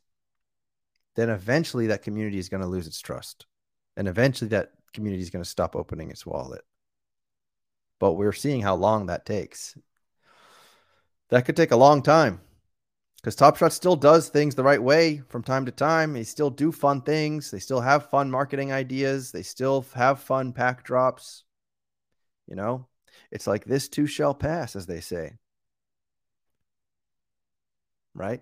[1.17, 3.47] then eventually that community is going to lose its trust.
[3.97, 6.63] And eventually that community is going to stop opening its wallet.
[7.99, 9.77] But we're seeing how long that takes.
[11.29, 12.41] That could take a long time
[13.21, 16.14] because Top Shot still does things the right way from time to time.
[16.14, 17.51] They still do fun things.
[17.51, 19.31] They still have fun marketing ideas.
[19.31, 21.45] They still have fun pack drops.
[22.47, 22.87] You know,
[23.31, 25.35] it's like this too shall pass, as they say.
[28.14, 28.41] Right?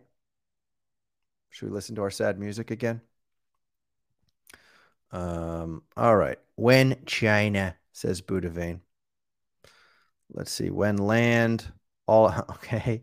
[1.50, 3.00] Should we listen to our sad music again?
[5.10, 6.38] Um, all right.
[6.54, 8.80] When China, says Budavane.
[10.32, 10.70] Let's see.
[10.70, 11.64] When land,
[12.06, 13.02] all okay.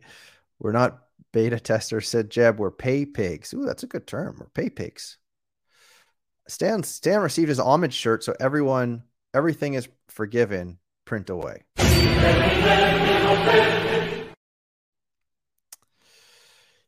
[0.60, 1.05] We're not
[1.36, 2.60] beta testers, said Jeb.
[2.60, 3.54] We're pay pigs.
[3.54, 4.38] Ooh, that's a good term.
[4.40, 5.18] We're pay pigs.
[6.48, 11.64] Stan Stan received his homage shirt, so everyone, everything is forgiven print away.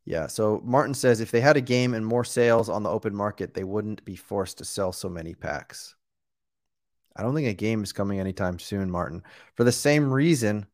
[0.05, 3.13] Yeah, so Martin says if they had a game and more sales on the open
[3.13, 5.93] market, they wouldn't be forced to sell so many packs.
[7.17, 9.23] I don't think a game is coming anytime soon, Martin,
[9.55, 10.67] for the same reason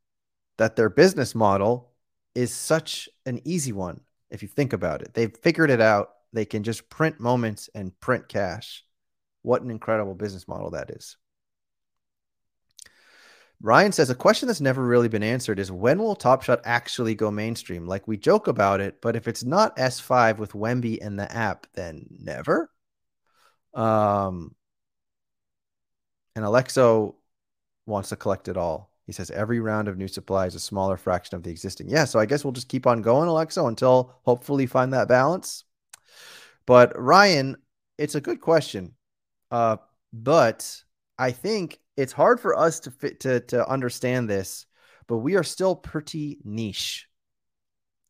[0.60, 1.93] that their business model
[2.36, 4.02] is such an easy one.
[4.30, 6.10] If you think about it, they've figured it out.
[6.34, 8.84] They can just print moments and print cash.
[9.44, 11.18] What an incredible business model that is.
[13.62, 17.16] Ryan says a question that's never really been answered is when will Top Shot actually
[17.16, 17.88] go mainstream?
[17.88, 21.68] Like we joke about it, but if it's not S5 with Wemby and the app,
[21.74, 22.70] then never.
[23.74, 24.54] Um,
[26.36, 27.16] and Alexo
[27.86, 28.93] wants to collect it all.
[29.06, 31.90] He says every round of new supply is a smaller fraction of the existing.
[31.90, 35.66] Yeah, so I guess we'll just keep on going, Alexo, until hopefully find that balance.
[36.66, 37.58] But Ryan,
[37.98, 38.94] it's a good question.
[39.52, 39.78] Uh,
[40.14, 40.84] but
[41.18, 44.66] I think it's hard for us to fit to to understand this,
[45.08, 47.08] but we are still pretty niche.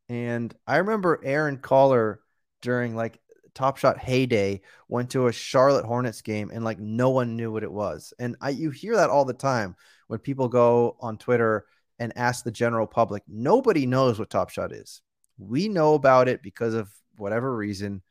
[0.09, 2.19] And I remember Aaron Caller
[2.61, 3.19] during like
[3.55, 7.63] Top Shot heyday went to a Charlotte Hornets game and like no one knew what
[7.63, 8.13] it was.
[8.19, 9.75] And I you hear that all the time
[10.07, 11.65] when people go on Twitter
[11.99, 13.23] and ask the general public.
[13.27, 15.01] Nobody knows what Top Shot is.
[15.37, 18.01] We know about it because of whatever reason,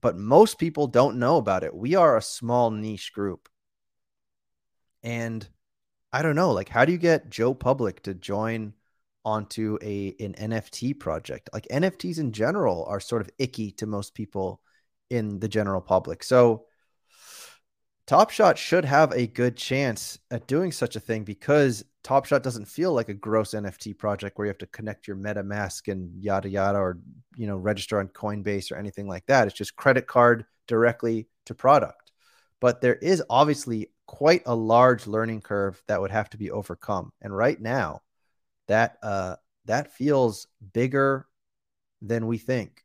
[0.00, 1.74] but most people don't know about it.
[1.74, 3.48] We are a small niche group.
[5.02, 5.46] And
[6.12, 8.74] I don't know, like, how do you get Joe Public to join
[9.24, 11.50] onto a an NFT project?
[11.52, 14.60] Like NFTs in general are sort of icky to most people
[15.10, 16.22] in the general public.
[16.22, 16.66] So
[18.06, 22.44] Top Shot should have a good chance at doing such a thing because Top Shot
[22.44, 26.22] doesn't feel like a gross NFT project where you have to connect your MetaMask and
[26.22, 26.98] yada yada or
[27.36, 29.48] you know register on Coinbase or anything like that.
[29.48, 32.12] It's just credit card directly to product.
[32.60, 37.12] But there is obviously quite a large learning curve that would have to be overcome.
[37.20, 38.02] And right now,
[38.68, 41.26] that uh, that feels bigger
[42.00, 42.84] than we think.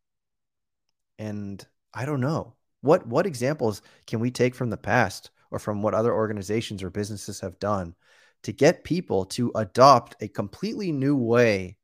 [1.19, 1.63] And
[1.93, 5.93] I don't know what what examples can we take from the past or from what
[5.93, 7.95] other organizations or businesses have done
[8.43, 11.77] to get people to adopt a completely new way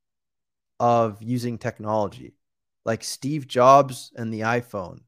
[0.80, 2.36] of using technology,
[2.86, 5.02] like Steve Jobs and the iPhone,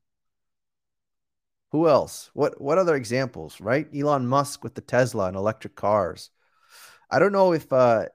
[1.72, 2.30] who else?
[2.34, 3.62] What what other examples?
[3.62, 3.88] Right?
[3.96, 6.32] Elon Musk with the Tesla and electric cars.
[7.10, 8.06] I don't know if uh,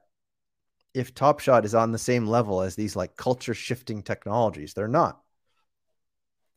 [0.93, 4.73] if Top Shot is on the same level as these like culture shifting technologies.
[4.73, 5.21] They're not.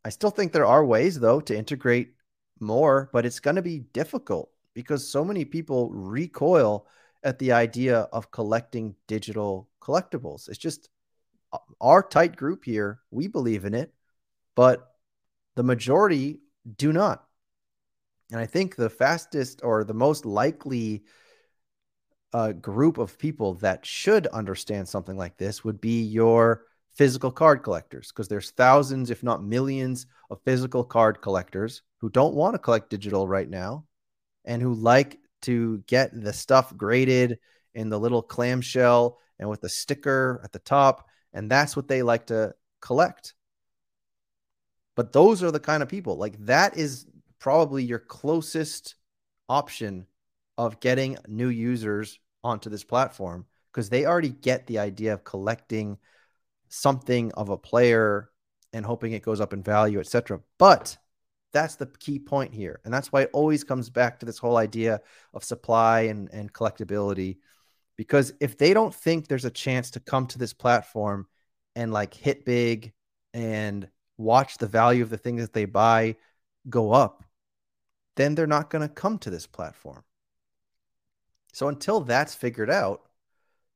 [0.05, 2.15] I still think there are ways though to integrate
[2.61, 6.87] more, but it's going to be difficult because so many people recoil
[7.23, 10.49] at the idea of collecting digital collectibles.
[10.49, 10.89] It's just
[11.53, 13.93] uh, our tight group here, we believe in it,
[14.55, 14.93] but
[15.57, 16.41] the majority
[16.77, 17.25] do not.
[18.31, 21.05] And I think the fastest or the most likely
[22.33, 26.65] uh, group of people that should understand something like this would be your
[26.99, 32.35] physical card collectors because there's thousands, if not millions, of physical card collectors who don't
[32.35, 33.85] want to collect digital right now
[34.45, 37.39] and who like to get the stuff graded
[37.75, 41.09] in the little clamshell and with the sticker at the top.
[41.33, 43.35] And that's what they like to collect.
[44.97, 47.07] But those are the kind of people like that is
[47.39, 48.97] probably your closest
[49.49, 50.07] option
[50.57, 55.97] of getting new users onto this platform because they already get the idea of collecting
[56.69, 58.31] something of a player
[58.73, 60.41] and hoping it goes up in value, etc.
[60.59, 60.97] But
[61.53, 62.81] that's the key point here.
[62.85, 65.01] And that's why it always comes back to this whole idea
[65.33, 67.39] of supply and, and collectability.
[67.97, 71.27] Because if they don't think there's a chance to come to this platform
[71.75, 72.93] and like hit big
[73.33, 76.17] and watch the value of the things that they buy
[76.69, 77.25] go up,
[78.17, 80.05] then they're not going to come to this platform.
[81.53, 83.03] So until that's figured out,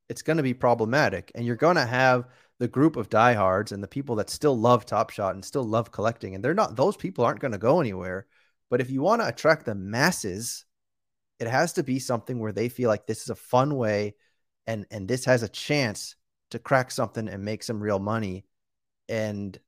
[0.09, 1.32] it's going to be problematic.
[1.34, 2.26] And you're going to have
[2.62, 5.90] the group of diehards and the people that still love Top Shot and still love
[5.90, 6.36] collecting.
[6.36, 8.28] And they're not, those people aren't going to go anywhere.
[8.70, 10.64] But if you want to attract the masses,
[11.40, 14.14] it has to be something where they feel like this is a fun way
[14.68, 16.14] and and this has a chance
[16.52, 18.44] to crack something and make some real money
[19.08, 19.58] and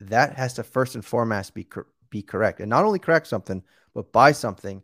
[0.00, 1.66] that has to first and foremost be
[2.10, 3.62] be correct and not only crack something
[3.94, 4.82] but buy something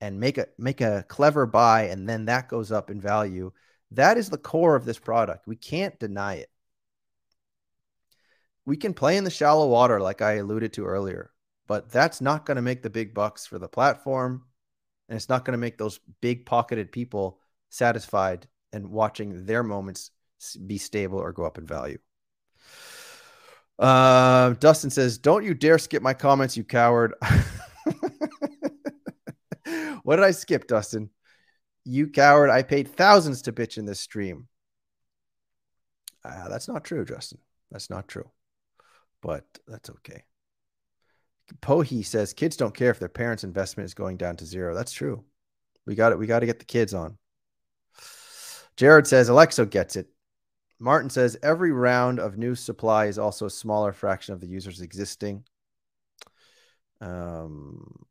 [0.00, 3.52] and make a make a clever buy and then that goes up in value
[3.96, 6.50] that is the core of this product we can't deny it
[8.66, 11.30] we can play in the shallow water like i alluded to earlier
[11.66, 14.44] but that's not going to make the big bucks for the platform
[15.08, 17.40] and it's not going to make those big pocketed people
[17.70, 20.10] satisfied and watching their moments
[20.66, 21.98] be stable or go up in value
[23.78, 27.14] uh, Dustin says, "Don't you dare skip my comments, you coward."
[30.02, 31.10] what did I skip, Dustin?
[31.84, 32.50] You coward!
[32.50, 34.48] I paid thousands to bitch in this stream.
[36.24, 37.38] Uh, that's not true, Justin.
[37.70, 38.30] That's not true.
[39.20, 40.24] But that's okay.
[41.60, 44.74] Pohi says kids don't care if their parents' investment is going down to zero.
[44.74, 45.24] That's true.
[45.86, 46.18] We got it.
[46.18, 47.18] We got to get the kids on.
[48.76, 50.08] Jared says Alexo gets it.
[50.80, 54.80] Martin says every round of new supply is also a smaller fraction of the users
[54.80, 55.44] existing.
[57.00, 58.04] Um,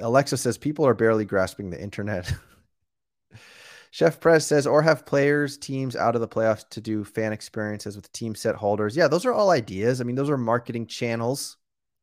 [0.00, 2.32] Alexa says people are barely grasping the internet.
[3.90, 7.94] Chef Press says, or have players, teams out of the playoffs to do fan experiences
[7.94, 8.96] with team set holders.
[8.96, 10.00] Yeah, those are all ideas.
[10.00, 11.58] I mean, those are marketing channels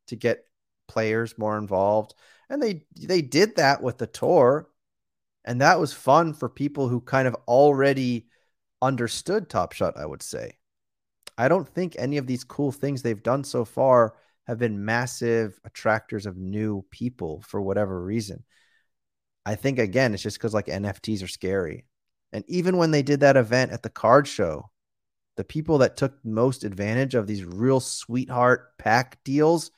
[0.07, 0.45] to get
[0.87, 2.13] players more involved.
[2.49, 4.69] And they they did that with the tour.
[5.45, 8.27] And that was fun for people who kind of already
[8.81, 10.57] understood Top Shot, I would say.
[11.39, 14.15] I don't think any of these cool things they've done so far
[14.49, 18.43] have been massive attractors of new people for whatever reason.
[19.45, 21.85] I think again, it's just because like NFTs are scary.
[22.33, 24.71] And even when they did that event at the card show,
[25.37, 29.69] the people that took most advantage of these real sweetheart pack deals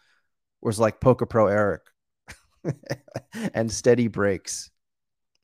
[0.62, 1.82] was like Poker Pro Eric
[3.54, 4.72] and Steady Breaks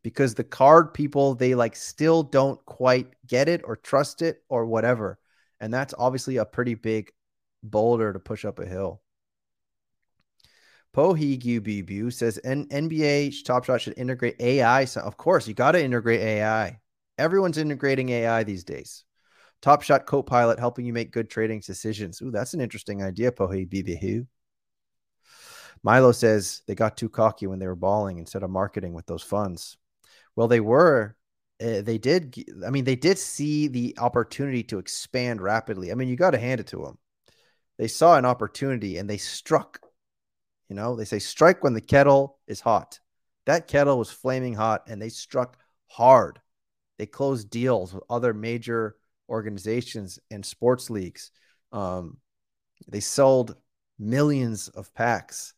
[0.04, 4.66] because the card people they like still don't quite get it or trust it or
[4.66, 5.20] whatever
[5.60, 7.12] and that's obviously a pretty big
[7.62, 9.02] boulder to push up a hill
[10.96, 14.86] Pohigu says N- NBA Top Shot should integrate AI.
[14.86, 16.80] So of course, you got to integrate AI.
[17.18, 19.04] Everyone's integrating AI these days.
[19.62, 22.22] Top Shot Copilot helping you make good trading decisions.
[22.22, 24.28] Ooh, that's an interesting idea, Pohigu.
[25.84, 29.24] Milo says they got too cocky when they were balling instead of marketing with those
[29.24, 29.78] funds.
[30.36, 31.16] Well, they were.
[31.62, 32.36] Uh, they did.
[32.66, 35.92] I mean, they did see the opportunity to expand rapidly.
[35.92, 36.98] I mean, you got to hand it to them.
[37.78, 39.80] They saw an opportunity and they struck.
[40.70, 43.00] You know, they say strike when the kettle is hot.
[43.46, 45.58] That kettle was flaming hot and they struck
[45.88, 46.40] hard.
[46.98, 48.98] They closed deals with other major
[49.30, 51.32] organizations and sports leagues.
[51.72, 52.18] Um,
[52.88, 53.56] they sold
[54.00, 55.54] millions of packs.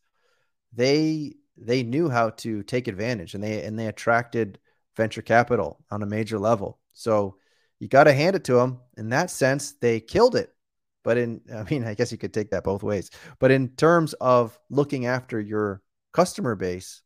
[0.72, 4.58] They they knew how to take advantage and they and they attracted
[4.96, 6.78] venture capital on a major level.
[6.92, 7.36] So
[7.78, 8.80] you got to hand it to them.
[8.96, 10.54] In that sense, they killed it.
[11.02, 13.10] But in, I mean, I guess you could take that both ways.
[13.38, 15.82] But in terms of looking after your
[16.12, 17.02] customer base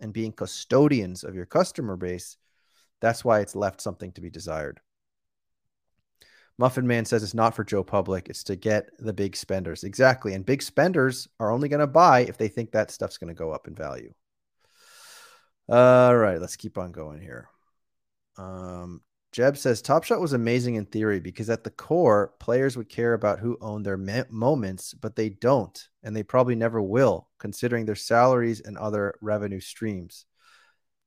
[0.00, 2.36] and being custodians of your customer base,
[3.00, 4.80] that's why it's left something to be desired.
[6.58, 9.84] Muffin Man says it's not for Joe Public, it's to get the big spenders.
[9.84, 10.34] Exactly.
[10.34, 13.38] And big spenders are only going to buy if they think that stuff's going to
[13.38, 14.12] go up in value.
[15.68, 17.48] All right, let's keep on going here.
[18.36, 19.02] Um,
[19.32, 23.12] Jeb says Top Shot was amazing in theory because at the core, players would care
[23.12, 27.84] about who owned their me- moments, but they don't, and they probably never will, considering
[27.84, 30.24] their salaries and other revenue streams.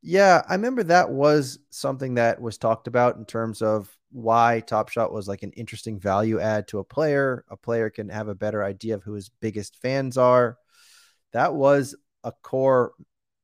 [0.03, 4.89] Yeah, I remember that was something that was talked about in terms of why Top
[4.89, 7.45] Shot was like an interesting value add to a player.
[7.49, 10.57] A player can have a better idea of who his biggest fans are.
[11.33, 12.93] That was a core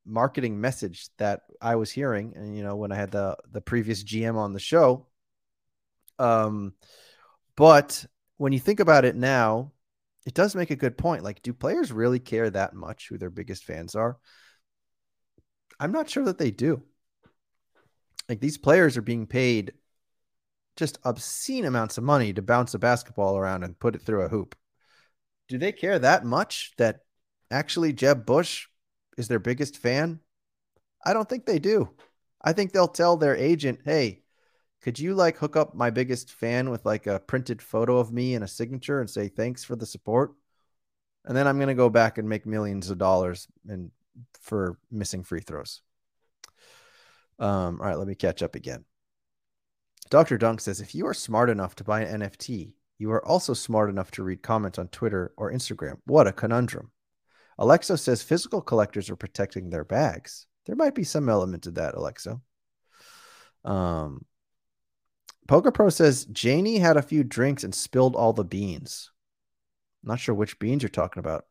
[0.07, 4.03] marketing message that I was hearing, and you know, when I had the the previous
[4.03, 5.07] GM on the show.
[6.19, 6.73] Um,
[7.55, 8.05] but
[8.37, 9.71] when you think about it now,
[10.25, 11.23] it does make a good point.
[11.23, 14.17] Like, do players really care that much who their biggest fans are?
[15.79, 16.83] I'm not sure that they do.
[18.27, 19.73] Like these players are being paid
[20.75, 24.29] just obscene amounts of money to bounce a basketball around and put it through a
[24.29, 24.55] hoop.
[25.47, 26.99] Do they care that much that
[27.49, 28.67] actually Jeb Bush
[29.17, 30.19] is their biggest fan?
[31.05, 31.89] I don't think they do.
[32.41, 34.21] I think they'll tell their agent, hey,
[34.81, 38.35] could you like hook up my biggest fan with like a printed photo of me
[38.35, 40.33] and a signature and say thanks for the support?
[41.25, 43.91] And then I'm going to go back and make millions of dollars and
[44.39, 45.81] for missing free throws.
[47.39, 48.85] Um, all right, let me catch up again.
[50.09, 50.37] Dr.
[50.37, 53.89] Dunk says if you are smart enough to buy an NFT, you are also smart
[53.89, 55.97] enough to read comments on Twitter or Instagram.
[56.05, 56.91] What a conundrum.
[57.59, 60.45] Alexo says physical collectors are protecting their bags.
[60.65, 62.41] There might be some element to that, Alexo.
[63.65, 64.25] Um,
[65.47, 69.11] Poker Pro says Janie had a few drinks and spilled all the beans.
[70.03, 71.45] not sure which beans you're talking about.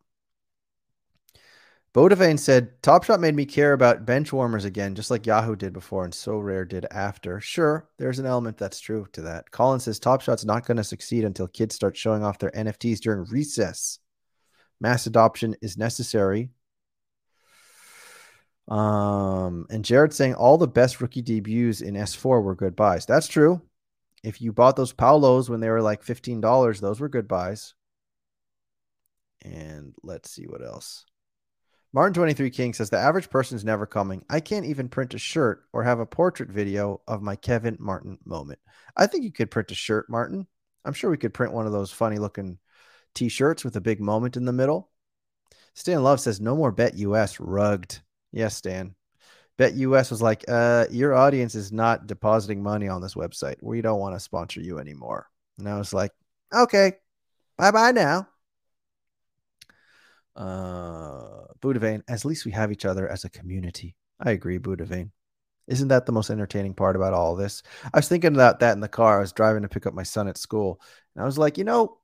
[1.95, 5.73] Bodavane said, Top Shot made me care about bench warmers again, just like Yahoo did
[5.73, 7.41] before and Sorare did after.
[7.41, 9.51] Sure, there's an element that's true to that.
[9.51, 13.01] Colin says, Top Shot's not going to succeed until kids start showing off their NFTs
[13.01, 13.99] during recess.
[14.81, 16.51] Mass adoption is necessary.
[18.69, 23.07] Um, and Jared saying all the best rookie debuts in S4 were good buys.
[23.07, 23.63] That's true.
[24.25, 27.75] If you bought those Paulos when they were like $15, those were good buys.
[29.43, 31.05] And let's see what else.
[31.93, 34.25] Martin 23 King says the average person is never coming.
[34.29, 38.19] I can't even print a shirt or have a portrait video of my Kevin Martin
[38.25, 38.59] moment.
[38.97, 40.47] I think you could print a shirt, Martin.
[40.85, 42.59] I'm sure we could print one of those funny looking
[43.17, 44.91] t-shirts with a big moment in the middle.
[45.75, 47.99] Stan Love says no more Bet US rugged.
[48.33, 48.95] Yes, Stan.
[49.59, 53.57] Bet US was like, uh, your audience is not depositing money on this website.
[53.63, 55.29] We don't want to sponsor you anymore.
[55.59, 56.13] And I was like,
[56.55, 56.93] okay,
[57.57, 58.29] bye bye now.
[60.37, 63.97] Uh, Budavane, at least we have each other as a community.
[64.21, 65.11] I agree, Budavane.
[65.67, 67.63] Isn't that the most entertaining part about all this?
[67.93, 69.19] I was thinking about that in the car.
[69.19, 70.81] I was driving to pick up my son at school,
[71.15, 71.99] and I was like, you know,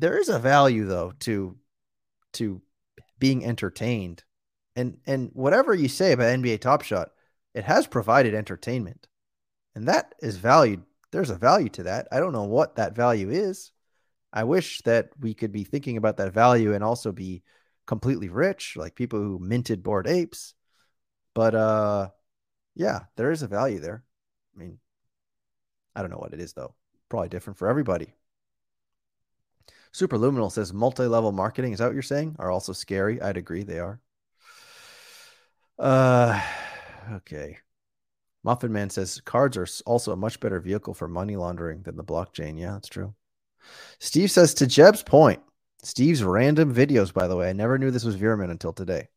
[0.00, 1.56] there is a value though to
[2.34, 2.62] to
[3.18, 4.24] being entertained,
[4.76, 7.10] and and whatever you say about NBA Top Shot,
[7.54, 9.08] it has provided entertainment,
[9.74, 10.82] and that is valued.
[11.10, 12.08] There's a value to that.
[12.12, 13.72] I don't know what that value is.
[14.32, 17.42] I wish that we could be thinking about that value and also be
[17.86, 20.54] completely rich, like people who minted bored apes.
[21.34, 22.10] But uh
[22.74, 24.04] yeah, there is a value there.
[24.54, 24.78] I mean,
[25.96, 26.74] I don't know what it is though.
[27.08, 28.12] Probably different for everybody.
[29.92, 31.72] Superluminal says multi-level marketing.
[31.72, 32.36] Is that what you're saying?
[32.38, 33.20] Are also scary.
[33.20, 34.00] I'd agree they are.
[35.78, 36.40] Uh
[37.12, 37.58] okay.
[38.44, 42.04] Muffin Man says cards are also a much better vehicle for money laundering than the
[42.04, 42.58] blockchain.
[42.58, 43.14] Yeah, that's true.
[43.98, 45.42] Steve says to Jeb's point,
[45.82, 47.50] Steve's random videos, by the way.
[47.50, 49.08] I never knew this was Veerman until today.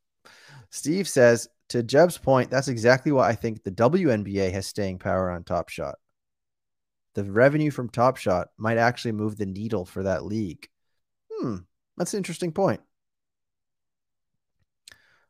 [0.70, 5.32] Steve says, to Jeb's point, that's exactly why I think the WNBA has staying power
[5.32, 5.96] on Top Shot.
[7.14, 10.70] The revenue from Top Shot might actually move the needle for that league.
[11.32, 11.58] Hmm,
[11.98, 12.82] that's an interesting point.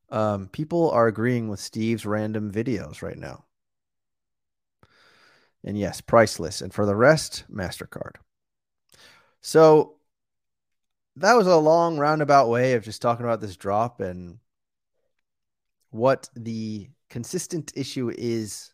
[0.10, 3.46] Um, people are agreeing with Steve's random videos right now.
[5.64, 6.62] And yes, priceless.
[6.62, 8.16] And for the rest, MasterCard.
[9.42, 9.96] So
[11.16, 14.40] that was a long roundabout way of just talking about this drop and
[15.92, 18.74] what the consistent issue is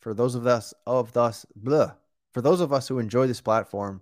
[0.00, 1.92] for those of us of us blah,
[2.32, 4.00] for those of us who enjoy this platform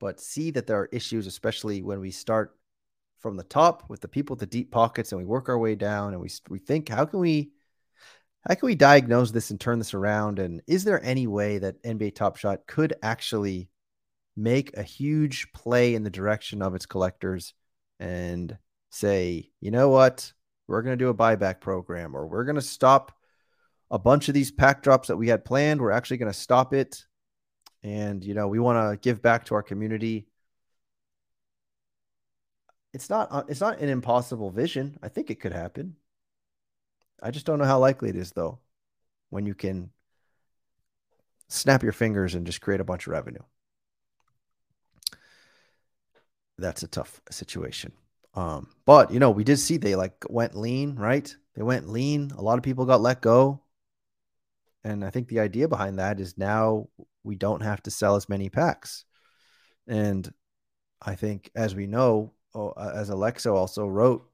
[0.00, 2.56] but see that there are issues especially when we start
[3.18, 5.74] from the top with the people with the deep pockets and we work our way
[5.74, 7.50] down and we we think how can we
[8.46, 11.82] how can we diagnose this and turn this around and is there any way that
[11.82, 13.68] NBA Top Shot could actually
[14.36, 17.54] make a huge play in the direction of its collectors
[17.98, 18.56] and
[18.90, 20.32] say, you know what,
[20.68, 23.12] we're going to do a buyback program or we're going to stop
[23.90, 25.80] a bunch of these pack drops that we had planned.
[25.80, 27.04] We're actually going to stop it.
[27.82, 30.26] And, you know, we want to give back to our community.
[32.92, 34.98] It's not, uh, it's not an impossible vision.
[35.02, 35.96] I think it could happen.
[37.22, 38.58] I just don't know how likely it is, though,
[39.30, 39.90] when you can
[41.48, 43.42] snap your fingers and just create a bunch of revenue
[46.58, 47.92] that's a tough situation.
[48.34, 51.34] Um, but you know, we did see they like went lean, right?
[51.54, 52.32] They went lean.
[52.36, 53.60] A lot of people got let go.
[54.84, 56.88] And I think the idea behind that is now
[57.24, 59.04] we don't have to sell as many packs.
[59.86, 60.32] And
[61.00, 64.28] I think, as we know, as Alexo also wrote,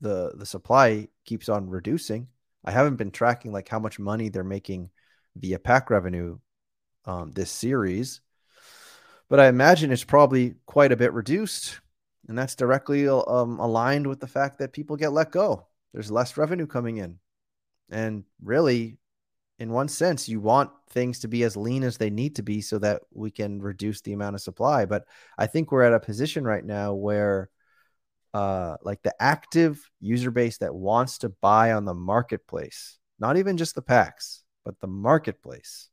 [0.00, 2.28] the the supply keeps on reducing.
[2.64, 4.90] I haven't been tracking like how much money they're making
[5.36, 6.38] via pack revenue
[7.04, 8.20] um, this series,
[9.28, 11.80] but I imagine it's probably quite a bit reduced,
[12.28, 15.66] and that's directly um, aligned with the fact that people get let go.
[15.92, 17.18] There's less revenue coming in,
[17.90, 18.98] and really,
[19.58, 22.60] in one sense, you want things to be as lean as they need to be
[22.60, 24.86] so that we can reduce the amount of supply.
[24.86, 25.04] But
[25.36, 27.50] I think we're at a position right now where
[28.34, 33.56] uh, like the active user base that wants to buy on the marketplace, not even
[33.56, 35.88] just the packs, but the marketplace,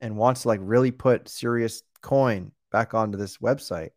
[0.00, 3.90] and wants to like really put serious coin back onto this website,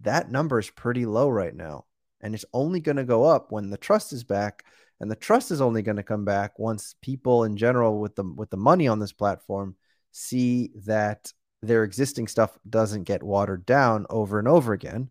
[0.00, 1.84] that number is pretty low right now.
[2.20, 4.64] And it's only going to go up when the trust is back.
[5.00, 8.24] And the trust is only going to come back once people in general with the
[8.24, 9.76] with the money on this platform
[10.12, 11.32] see that
[11.62, 15.10] their existing stuff doesn't get watered down over and over again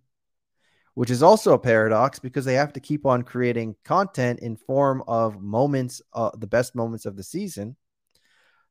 [0.96, 5.04] which is also a paradox because they have to keep on creating content in form
[5.08, 7.76] of moments, uh, the best moments of the season.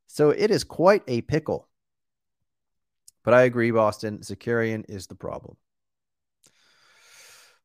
[0.07, 1.69] So it is quite a pickle.
[3.25, 4.19] But I agree, Boston.
[4.19, 5.57] Zakarian is the problem.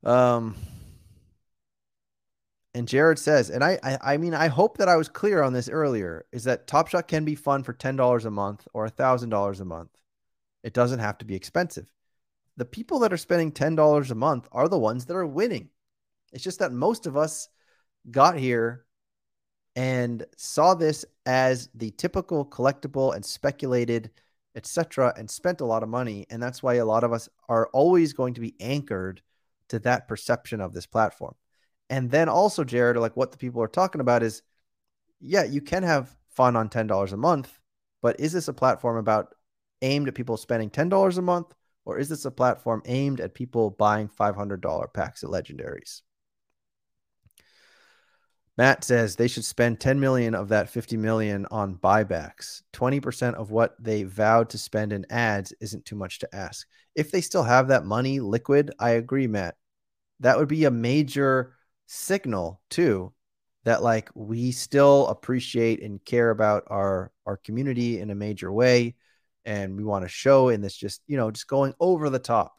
[0.04, 0.56] Um,
[2.80, 5.54] and Jared says, and I, I, I mean, I hope that I was clear on
[5.54, 8.90] this earlier, is that Top Shot can be fun for ten dollars a month or
[8.90, 9.92] thousand dollars a month.
[10.64, 11.92] It doesn't have to be expensive
[12.60, 15.70] the people that are spending $10 a month are the ones that are winning.
[16.34, 17.48] It's just that most of us
[18.12, 18.86] got here
[19.78, 24.12] and saw this as the typical collectible and speculated,
[24.56, 26.26] etc., and spent a lot of money.
[26.30, 29.22] And that's why a lot of us are always going to be anchored
[29.70, 31.36] to that perception of this platform.
[31.90, 34.42] And then also, Jared, like what the people are talking about is,
[35.20, 37.60] yeah, you can have fun on $10 a month,
[38.02, 39.36] but is this a platform about
[39.82, 41.54] aimed at people spending $10 a month
[41.86, 46.02] or is this a platform aimed at people buying $500 packs of legendaries?
[48.60, 52.62] Matt says they should spend 10 million of that 50 million on buybacks.
[52.74, 56.68] 20% of what they vowed to spend in ads isn't too much to ask.
[56.94, 59.56] If they still have that money liquid, I agree, Matt.
[60.20, 61.56] That would be a major
[61.90, 63.12] signal too
[63.64, 68.96] that like we still appreciate and care about our our community in a major way.
[69.46, 72.56] And we want to show in this just you know just going over the top.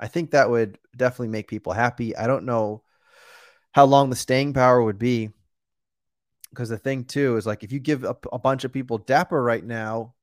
[0.00, 2.16] I think that would definitely make people happy.
[2.16, 2.82] I don't know
[3.72, 5.30] how long the staying power would be.
[6.50, 9.42] Because the thing too is like if you give a, a bunch of people dapper
[9.42, 10.14] right now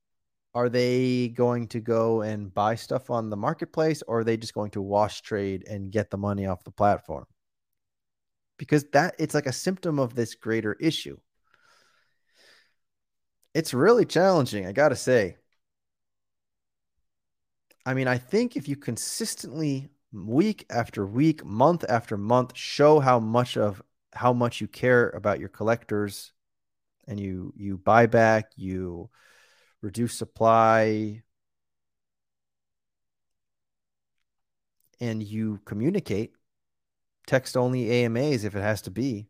[0.54, 4.54] are they going to go and buy stuff on the marketplace or are they just
[4.54, 7.26] going to wash trade and get the money off the platform
[8.58, 11.18] because that it's like a symptom of this greater issue.
[13.54, 15.36] It's really challenging i gotta say.
[17.86, 23.20] I mean, I think if you consistently week after week, month after month show how
[23.20, 23.80] much of
[24.12, 26.32] how much you care about your collectors
[27.06, 29.10] and you you buy back, you
[29.82, 31.22] reduce supply
[35.00, 36.32] and you communicate
[37.26, 39.26] text only AMAs if it has to be.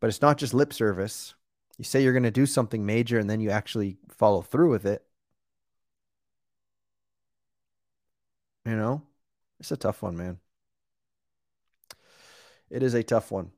[0.00, 1.34] But it's not just lip service.
[1.78, 4.86] You say you're going to do something major and then you actually follow through with
[4.86, 5.02] it.
[8.64, 9.02] You know,
[9.60, 10.38] it's a tough one, man.
[12.68, 13.52] It is a tough one.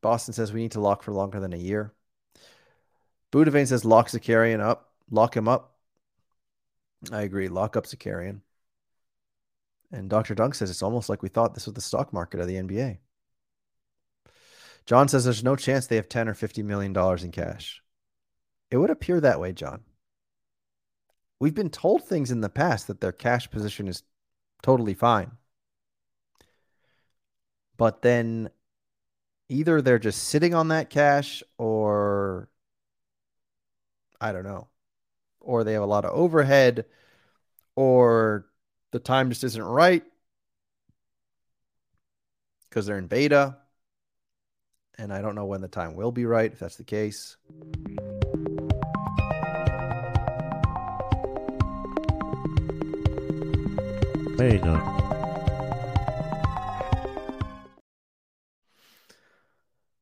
[0.00, 1.92] Boston says we need to lock for longer than a year.
[3.30, 4.92] Budavane says lock Zakarian up.
[5.10, 5.76] Lock him up.
[7.12, 7.48] I agree.
[7.48, 8.40] Lock up Zakarian.
[9.90, 10.34] And Dr.
[10.34, 12.98] Dunk says it's almost like we thought this was the stock market of the NBA.
[14.84, 17.82] John says there's no chance they have 10 or 50 million dollars in cash.
[18.70, 19.82] It would appear that way, John
[21.40, 24.02] we've been told things in the past that their cash position is
[24.62, 25.32] totally fine.
[27.76, 28.50] But then
[29.48, 32.48] either they're just sitting on that cash or
[34.20, 34.68] I don't know.
[35.40, 36.84] Or they have a lot of overhead
[37.76, 38.46] or
[38.90, 40.02] the time just isn't right
[42.68, 43.56] because they're in beta.
[44.96, 47.36] And I don't know when the time will be right if that's the case.
[54.36, 54.94] Hey, Doc.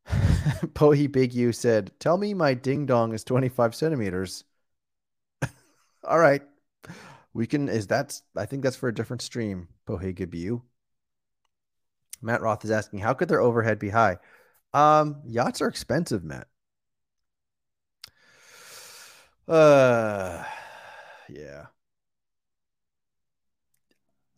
[0.74, 4.44] Pohi Big U said, Tell me my ding dong is 25 centimeters.
[6.04, 6.42] All right.
[7.36, 10.62] We can, is that's, I think that's for a different stream, Gibu.
[12.22, 14.16] Matt Roth is asking, how could their overhead be high?
[14.72, 16.46] Um, yachts are expensive, Matt.
[19.46, 20.44] Uh,
[21.28, 21.66] yeah.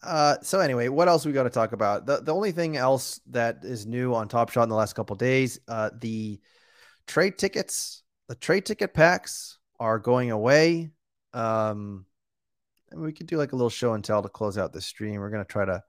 [0.02, 2.04] Uh, so anyway, what else we got to talk about?
[2.04, 5.14] The the only thing else that is new on Top Shot in the last couple
[5.16, 6.40] days, uh, the
[7.06, 10.90] trade tickets, the trade ticket packs are going away.
[11.32, 12.06] Um,
[12.90, 15.20] and we could do like a little show and tell to close out the stream.
[15.20, 15.82] We're gonna try to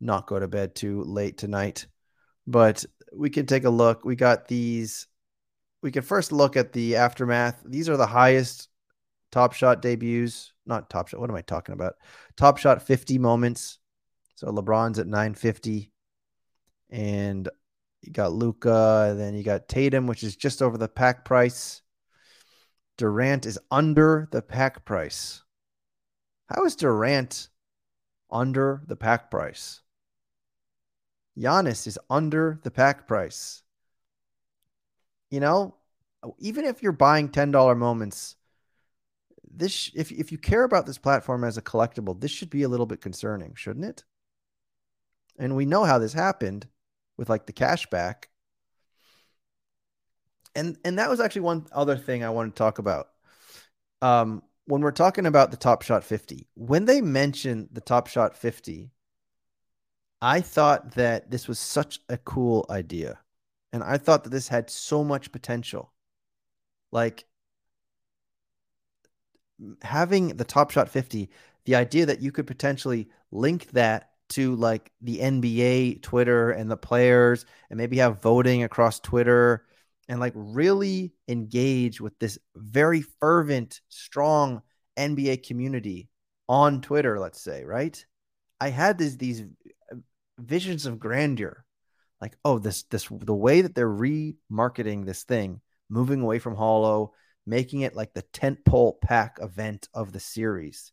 [0.00, 1.86] not go to bed too late tonight,
[2.46, 4.04] but we can take a look.
[4.04, 5.06] We got these.
[5.82, 7.62] We can first look at the aftermath.
[7.64, 8.68] These are the highest
[9.30, 10.52] Top Shot debuts.
[10.66, 11.20] Not Top Shot.
[11.20, 11.94] What am I talking about?
[12.36, 13.78] Top Shot 50 moments.
[14.34, 15.92] So LeBron's at 950.
[16.90, 17.48] And
[18.02, 19.14] you got Luka.
[19.16, 21.82] then you got Tatum, which is just over the pack price.
[22.96, 25.42] Durant is under the pack price.
[26.48, 27.48] How is Durant
[28.30, 29.82] under the pack price?
[31.38, 33.62] Giannis is under the pack price.
[35.30, 35.76] You know,
[36.38, 38.36] even if you're buying $10 moments,
[39.50, 42.68] this if if you care about this platform as a collectible, this should be a
[42.68, 44.04] little bit concerning, shouldn't it?
[45.38, 46.66] And we know how this happened
[47.16, 48.24] with like the cashback.
[50.54, 53.08] And and that was actually one other thing I wanted to talk about.
[54.00, 58.36] Um, when we're talking about the Top Shot 50, when they mentioned the Top Shot
[58.36, 58.90] 50,
[60.20, 63.18] I thought that this was such a cool idea.
[63.72, 65.90] And I thought that this had so much potential.
[66.92, 67.24] Like
[69.80, 71.30] having the Top Shot 50,
[71.64, 76.76] the idea that you could potentially link that to like the NBA Twitter and the
[76.76, 79.64] players and maybe have voting across Twitter
[80.08, 84.62] and like really engage with this very fervent, strong
[84.96, 86.08] NBA community
[86.48, 88.04] on Twitter, let's say, right?
[88.60, 89.44] I had these these
[90.38, 91.64] visions of grandeur.
[92.20, 97.12] Like, oh, this this the way that they're remarketing this thing, moving away from Hollow,
[97.46, 100.92] making it like the tentpole pack event of the series.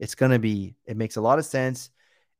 [0.00, 1.90] It's to be it makes a lot of sense.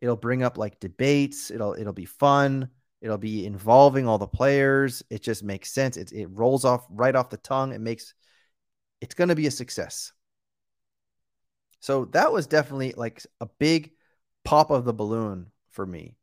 [0.00, 2.70] It'll bring up like debates, it'll it'll be fun,
[3.00, 5.02] it'll be involving all the players.
[5.10, 5.96] It just makes sense.
[5.96, 7.72] It it rolls off right off the tongue.
[7.72, 8.14] It makes
[9.00, 10.12] it's going to be a success.
[11.80, 13.92] So that was definitely like a big
[14.44, 16.16] pop of the balloon for me.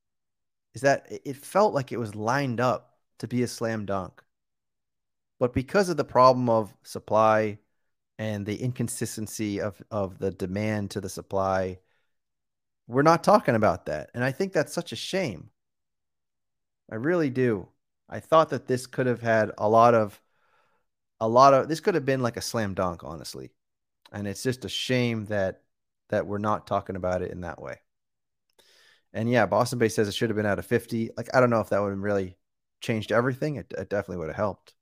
[0.74, 4.22] Is that it felt like it was lined up to be a slam dunk.
[5.40, 7.60] But because of the problem of supply
[8.18, 11.80] and the inconsistency of, of the demand to the supply,
[12.88, 14.12] we're not talking about that.
[14.14, 15.50] And I think that's such a shame.
[16.92, 17.68] I really do.
[18.10, 20.22] I thought that this could have had a lot of
[21.20, 23.52] a lot of this could have been like a slam dunk, honestly.
[24.12, 25.62] And it's just a shame that
[26.10, 27.80] that we're not talking about it in that way.
[29.14, 31.12] And yeah, Boston Bay says it should have been out of 50.
[31.18, 32.38] Like, I don't know if that would have really
[32.82, 33.56] changed everything.
[33.56, 34.74] It, it definitely would have helped.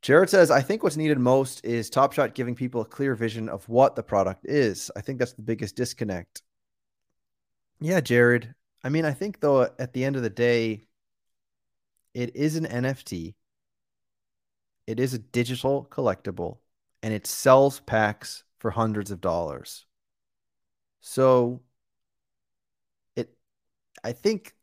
[0.00, 3.50] Jared says, I think what's needed most is Top Shot giving people a clear vision
[3.50, 4.90] of what the product is.
[4.96, 6.40] I think that's the biggest disconnect.
[7.78, 8.54] Yeah, Jared.
[8.82, 10.82] I mean, I think though at the end of the day,
[12.14, 13.34] it is an NFT.
[14.86, 16.58] It is a digital collectible
[17.02, 19.86] and it sells packs for hundreds of dollars.
[21.00, 21.62] So
[23.16, 23.36] it
[24.04, 24.54] I think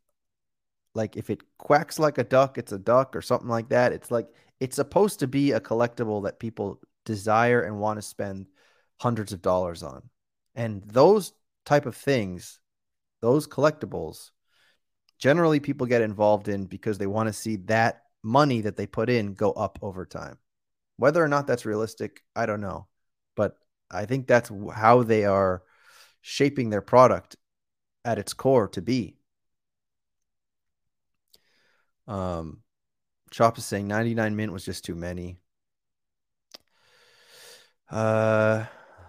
[0.94, 3.94] like if it quacks like a duck, it's a duck or something like that.
[3.94, 4.28] It's like
[4.60, 8.48] it's supposed to be a collectible that people desire and want to spend
[9.00, 10.10] hundreds of dollars on.
[10.56, 11.34] And those
[11.66, 12.60] type of things,
[13.22, 14.32] those collectibles,
[15.18, 19.10] generally people get involved in because they want to see that money that they put
[19.10, 20.38] in go up over time.
[20.98, 22.88] Whether or not that's realistic, I don't know.
[23.36, 23.58] But
[23.90, 25.64] I think that's how they are
[26.22, 27.36] shaping their product
[28.04, 29.18] at its core to be.
[32.08, 32.62] Um,
[33.32, 35.38] Chop is saying 99 mint was just too many.
[37.90, 38.66] Uh,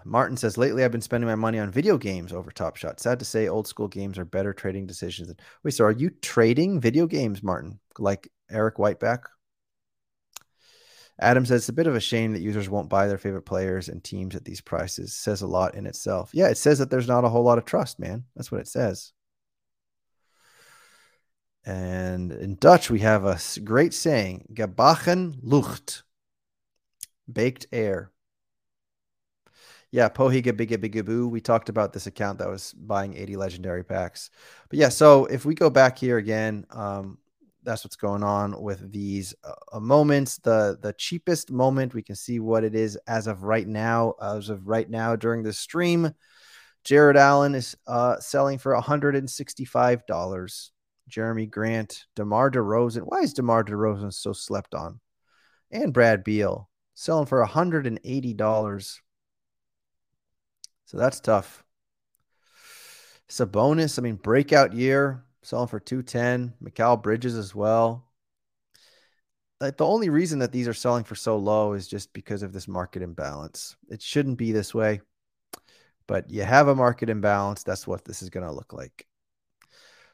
[0.08, 3.00] Martin says lately I've been spending my money on video games over Top Shot.
[3.00, 5.28] Sad to say, old school games are better trading decisions.
[5.28, 5.36] Than...
[5.62, 7.78] Wait, so are you trading video games, Martin?
[7.98, 9.24] Like Eric Whiteback?
[11.20, 13.88] Adam says it's a bit of a shame that users won't buy their favorite players
[13.88, 15.14] and teams at these prices.
[15.14, 16.30] Says a lot in itself.
[16.32, 18.24] Yeah, it says that there's not a whole lot of trust, man.
[18.36, 19.12] That's what it says.
[21.64, 26.04] And in Dutch, we have a great saying, gebakken lucht,
[27.30, 28.12] baked air.
[29.90, 31.28] Yeah, Pohiga Biga Biga Boo.
[31.28, 34.30] We talked about this account that was buying 80 legendary packs.
[34.68, 37.18] But yeah, so if we go back here again, um,
[37.62, 40.38] that's what's going on with these uh, moments.
[40.38, 44.14] The the cheapest moment, we can see what it is as of right now.
[44.20, 46.12] As of right now during the stream,
[46.84, 50.70] Jarrett Allen is uh, selling for $165.
[51.10, 53.02] Jerami Grant, DeMar DeRozan.
[53.02, 55.00] Why is DeMar DeRozan so slept on?
[55.70, 58.98] And Brad Beal selling for $180.
[60.88, 61.62] So that's tough.
[63.26, 63.98] It's a bonus.
[63.98, 66.54] I mean, breakout year, selling for 210.
[66.64, 68.06] Mikal Bridges as well.
[69.60, 72.54] Like the only reason that these are selling for so low is just because of
[72.54, 73.76] this market imbalance.
[73.90, 75.02] It shouldn't be this way,
[76.06, 77.62] but you have a market imbalance.
[77.62, 79.06] That's what this is going to look like.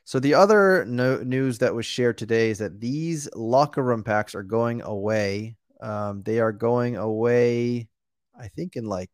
[0.03, 4.35] So the other no- news that was shared today is that these locker room packs
[4.35, 5.55] are going away.
[5.81, 7.89] Um, they are going away,
[8.37, 9.13] I think, in like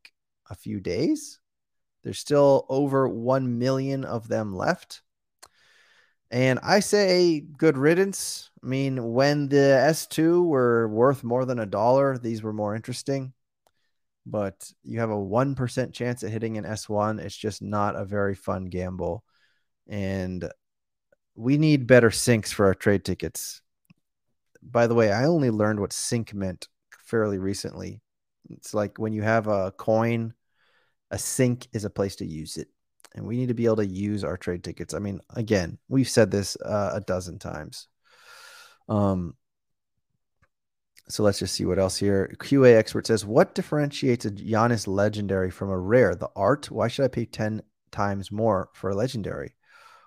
[0.49, 1.40] a few days.
[2.03, 5.03] There's still over 1 million of them left.
[6.31, 8.51] And I say good riddance.
[8.63, 13.33] I mean, when the S2 were worth more than a dollar, these were more interesting.
[14.27, 17.19] But you have a 1% chance at hitting an S1.
[17.21, 19.25] It's just not a very fun gamble.
[19.89, 20.49] And
[21.35, 23.63] we need better sinks for our trade tickets.
[24.63, 26.69] By the way, I only learned what sink meant
[27.05, 28.03] fairly recently.
[28.51, 30.35] It's like when you have a coin,
[31.11, 32.69] a sink is a place to use it.
[33.15, 34.95] And we need to be able to use our trade tickets.
[34.95, 37.89] I mean, again, we've said this uh, a dozen times.
[38.89, 39.35] Um,
[41.09, 42.35] so let's just see what else here.
[42.39, 46.15] QA expert says, What differentiates a Giannis legendary from a rare?
[46.15, 46.71] The art?
[46.71, 49.57] Why should I pay 10 times more for a legendary?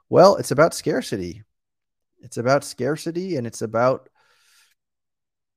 [0.10, 1.44] Well, it's about scarcity.
[2.22, 4.08] It's about scarcity and it's about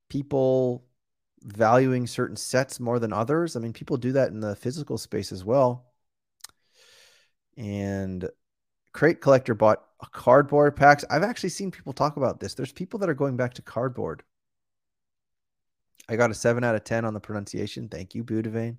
[0.09, 0.86] people
[1.47, 3.57] valuing certain sets more than others.
[3.57, 5.87] I mean, people do that in the physical space as well.
[7.57, 8.29] And
[8.93, 9.83] Crate Collector bought
[10.13, 11.05] cardboard packs.
[11.09, 12.55] I've actually seen people talk about this.
[12.55, 14.25] There's people that are going back to cardboard.
[16.09, 17.89] I got a 7 out of 10 on the pronunciation.
[17.89, 18.77] Thank you, Budavane.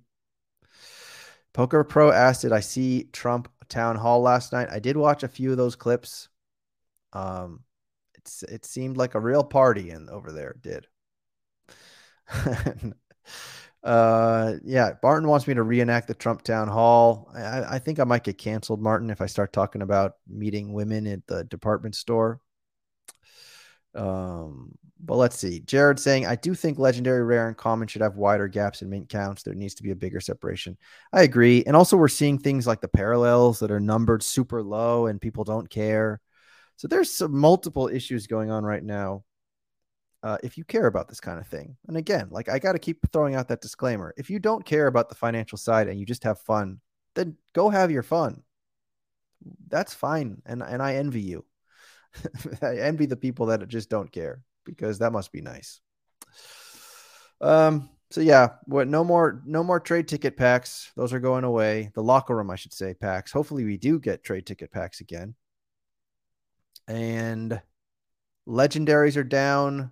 [1.52, 4.68] Poker Pro asked, Did I see Trump town hall last night?
[4.70, 6.28] I did watch a few of those clips.
[7.12, 7.64] Um,
[8.14, 10.50] it's it seemed like a real party in over there.
[10.50, 10.86] It did.
[13.82, 17.30] uh, yeah, Martin wants me to reenact the Trump town hall.
[17.34, 21.06] I, I think I might get canceled, Martin, if I start talking about meeting women
[21.06, 22.40] at the department store.
[23.94, 25.60] Um, but let's see.
[25.60, 29.08] Jared saying, I do think legendary, rare, and common should have wider gaps in mint
[29.08, 29.42] counts.
[29.42, 30.76] There needs to be a bigger separation.
[31.12, 31.62] I agree.
[31.66, 35.44] And also, we're seeing things like the parallels that are numbered super low and people
[35.44, 36.20] don't care.
[36.76, 39.24] So there's some multiple issues going on right now.
[40.22, 42.78] Uh, if you care about this kind of thing, and again, like I got to
[42.78, 44.14] keep throwing out that disclaimer.
[44.16, 46.80] If you don't care about the financial side and you just have fun,
[47.14, 48.42] then go have your fun.
[49.68, 51.44] That's fine, and and I envy you.
[52.62, 55.80] I envy the people that just don't care because that must be nice.
[57.40, 57.90] Um.
[58.10, 58.88] So yeah, what?
[58.88, 60.90] No more, no more trade ticket packs.
[60.96, 61.90] Those are going away.
[61.94, 63.32] The locker room, I should say, packs.
[63.32, 65.34] Hopefully, we do get trade ticket packs again.
[66.86, 67.60] And
[68.48, 69.90] legendaries are down.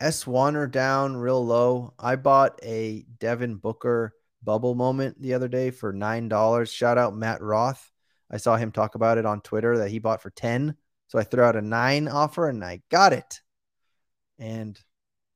[0.00, 1.94] S1 are down real low.
[1.98, 6.72] I bought a Devin Booker bubble moment the other day for $9.
[6.72, 7.90] Shout out Matt Roth.
[8.30, 10.76] I saw him talk about it on Twitter that he bought for 10.
[11.08, 13.40] So I threw out a 9 offer and I got it.
[14.38, 14.78] And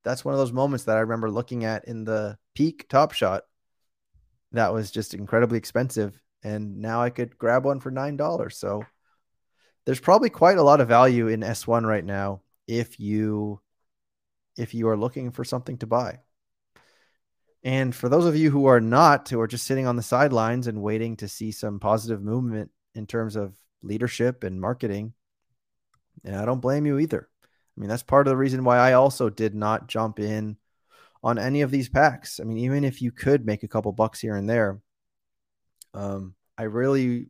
[0.05, 3.45] that's one of those moments that I remember looking at in the peak top shot
[4.53, 8.53] that was just incredibly expensive and now I could grab one for $9.
[8.53, 8.85] So
[9.87, 13.61] there's probably quite a lot of value in S1 right now if you
[14.57, 16.21] if you are looking for something to buy.
[17.65, 20.67] And for those of you who are not, who are just sitting on the sidelines
[20.67, 25.13] and waiting to see some positive movement in terms of leadership and marketing,
[26.25, 27.29] and I don't blame you either.
[27.43, 30.57] I mean, that's part of the reason why I also did not jump in
[31.23, 32.41] on any of these packs.
[32.41, 34.81] I mean, even if you could make a couple bucks here and there,
[35.95, 37.29] um, I really,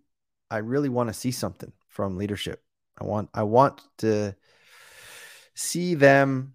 [0.51, 2.62] I really want to see something from leadership.
[2.98, 4.34] I want, I want to
[5.55, 6.55] see them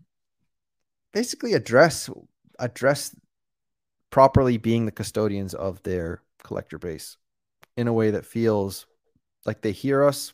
[1.18, 2.12] basically address
[2.60, 3.16] address
[4.12, 7.18] properly being the custodians of their collector base
[7.76, 8.86] in a way that feels
[9.44, 10.32] like they hear us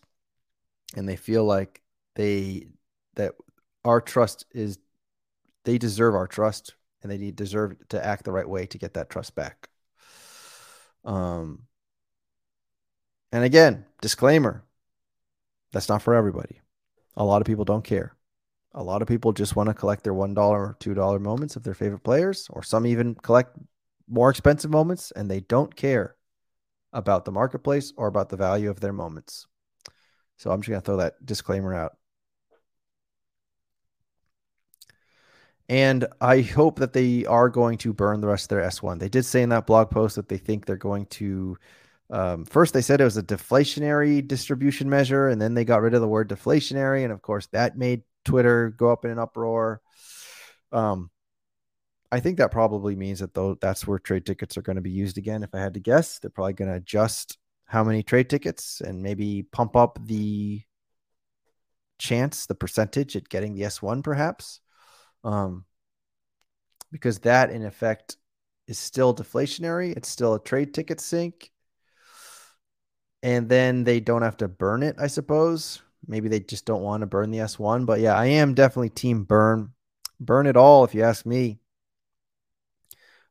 [0.97, 1.81] and they feel like
[2.15, 2.67] they
[3.15, 3.31] that
[3.85, 4.77] our trust is
[5.63, 9.09] they deserve our trust and they deserve to act the right way to get that
[9.09, 9.69] trust back.
[11.05, 11.59] Um
[13.31, 14.65] and again disclaimer
[15.71, 16.59] that's not for everybody.
[17.15, 18.17] A lot of people don't care
[18.73, 21.73] a lot of people just want to collect their $1 or $2 moments of their
[21.73, 23.57] favorite players, or some even collect
[24.07, 26.15] more expensive moments, and they don't care
[26.91, 29.47] about the marketplace or about the value of their moments.
[30.37, 31.97] So I'm just going to throw that disclaimer out.
[35.69, 38.99] And I hope that they are going to burn the rest of their S1.
[38.99, 41.57] They did say in that blog post that they think they're going to
[42.11, 45.95] Um, first, they said it was a deflationary distribution measure, and then they got rid
[45.95, 49.81] of the word deflationary, and of course, that made Twitter go up in an uproar.
[50.71, 51.09] Um,
[52.11, 54.91] I think that probably means that though that's where trade tickets are going to be
[54.91, 55.43] used again.
[55.43, 59.01] If I had to guess, they're probably going to adjust how many trade tickets and
[59.01, 60.61] maybe pump up the
[61.97, 64.59] chance, the percentage at getting the S1 perhaps.
[65.23, 65.65] Um,
[66.91, 68.17] because that in effect
[68.67, 69.95] is still deflationary.
[69.97, 71.49] It's still a trade ticket sink.
[73.23, 75.81] And then they don't have to burn it, I suppose.
[76.05, 77.85] Maybe they just don't want to burn the S1.
[77.85, 79.73] But yeah, I am definitely team burn.
[80.19, 81.59] Burn it all, if you ask me.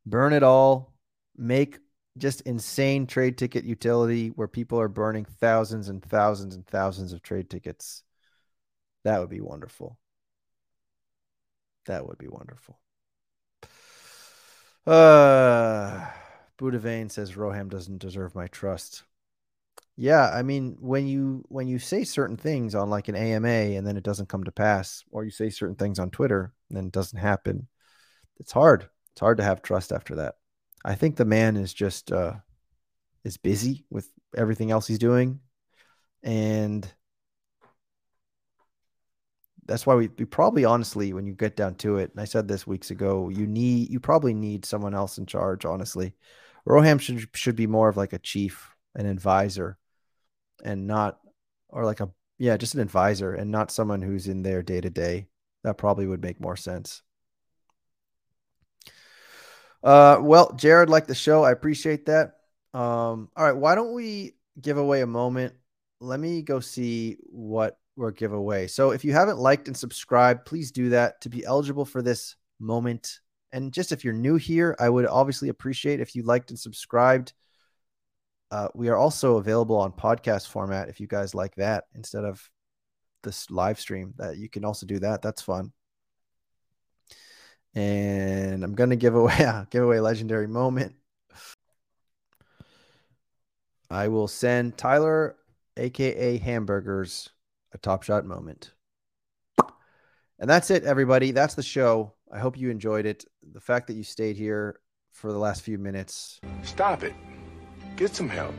[0.06, 0.92] Burn it all.
[1.36, 1.78] Make
[2.18, 7.22] just insane trade ticket utility where people are burning thousands and thousands and thousands of
[7.22, 8.02] trade tickets.
[9.04, 9.98] That would be wonderful.
[11.86, 12.78] That would be wonderful.
[14.84, 16.04] Uh
[16.58, 19.02] Budavane says Roham doesn't deserve my trust.
[19.96, 23.86] Yeah, I mean when you when you say certain things on like an AMA and
[23.86, 26.86] then it doesn't come to pass, or you say certain things on Twitter and then
[26.86, 27.68] it doesn't happen,
[28.38, 28.88] it's hard.
[29.12, 30.36] It's hard to have trust after that.
[30.84, 32.34] I think the man is just uh
[33.24, 35.40] is busy with everything else he's doing.
[36.22, 36.90] And
[39.66, 42.48] that's why we, we probably honestly, when you get down to it, and I said
[42.48, 46.14] this weeks ago, you need you probably need someone else in charge, honestly.
[46.68, 49.78] Roham should should be more of like a chief, an advisor,
[50.62, 51.18] and not
[51.68, 54.90] or like a yeah, just an advisor and not someone who's in there day to
[54.90, 55.28] day.
[55.64, 57.02] That probably would make more sense.
[59.82, 61.44] Uh well, Jared liked the show.
[61.44, 62.34] I appreciate that.
[62.74, 65.54] Um, all right, why don't we give away a moment?
[66.00, 68.66] Let me go see what or giveaway.
[68.66, 72.36] So if you haven't liked and subscribed, please do that to be eligible for this
[72.58, 73.20] moment.
[73.52, 77.34] And just if you're new here, I would obviously appreciate if you liked and subscribed.
[78.52, 82.50] Uh, we are also available on podcast format if you guys like that instead of
[83.22, 84.12] this live stream.
[84.18, 85.22] That you can also do that.
[85.22, 85.72] That's fun.
[87.74, 89.34] And I'm gonna give away
[89.70, 90.94] give away legendary moment.
[93.90, 95.36] I will send Tyler,
[95.78, 97.30] aka Hamburgers,
[97.72, 98.72] a top shot moment.
[100.38, 101.30] And that's it, everybody.
[101.30, 102.12] That's the show.
[102.30, 103.24] I hope you enjoyed it.
[103.50, 104.78] The fact that you stayed here
[105.12, 106.38] for the last few minutes.
[106.64, 107.14] Stop it.
[108.02, 108.56] Get some help.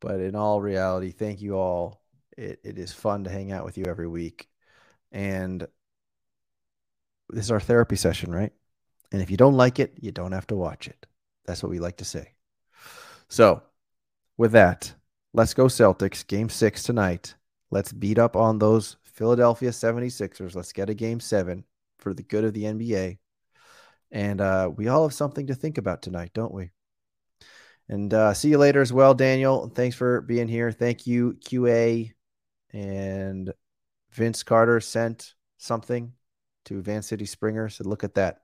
[0.00, 2.00] But in all reality, thank you all.
[2.34, 4.48] It, it is fun to hang out with you every week.
[5.12, 5.60] And
[7.28, 8.54] this is our therapy session, right?
[9.12, 11.04] And if you don't like it, you don't have to watch it.
[11.44, 12.32] That's what we like to say.
[13.28, 13.62] So,
[14.38, 14.94] with that,
[15.34, 16.26] let's go Celtics.
[16.26, 17.34] Game six tonight.
[17.70, 20.54] Let's beat up on those Philadelphia 76ers.
[20.54, 21.64] Let's get a game seven
[21.98, 23.18] for the good of the NBA.
[24.10, 26.70] And uh, we all have something to think about tonight, don't we?
[27.88, 29.68] And uh, see you later as well, Daniel.
[29.68, 30.72] Thanks for being here.
[30.72, 32.12] Thank you, QA.
[32.72, 33.52] And
[34.10, 36.12] Vince Carter sent something
[36.64, 37.68] to Van City Springer.
[37.68, 38.40] Said, look at that.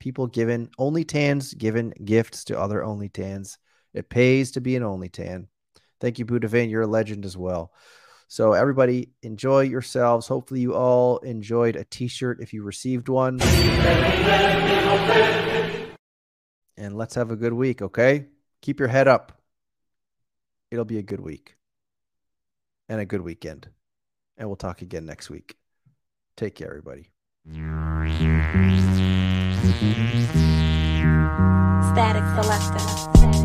[0.00, 3.58] People giving only tans, giving gifts to other only tans.
[3.92, 5.48] It pays to be an only tan.
[6.00, 6.70] Thank you, Budavane.
[6.70, 7.72] You're a legend as well.
[8.28, 10.28] So everybody enjoy yourselves.
[10.28, 13.40] Hopefully you all enjoyed a t-shirt if you received one.
[16.76, 18.26] And let's have a good week, okay?
[18.62, 19.40] Keep your head up.
[20.70, 21.56] It'll be a good week.
[22.88, 23.68] And a good weekend.
[24.36, 25.56] And we'll talk again next week.
[26.36, 27.10] Take care everybody.
[31.92, 33.37] Static Selector.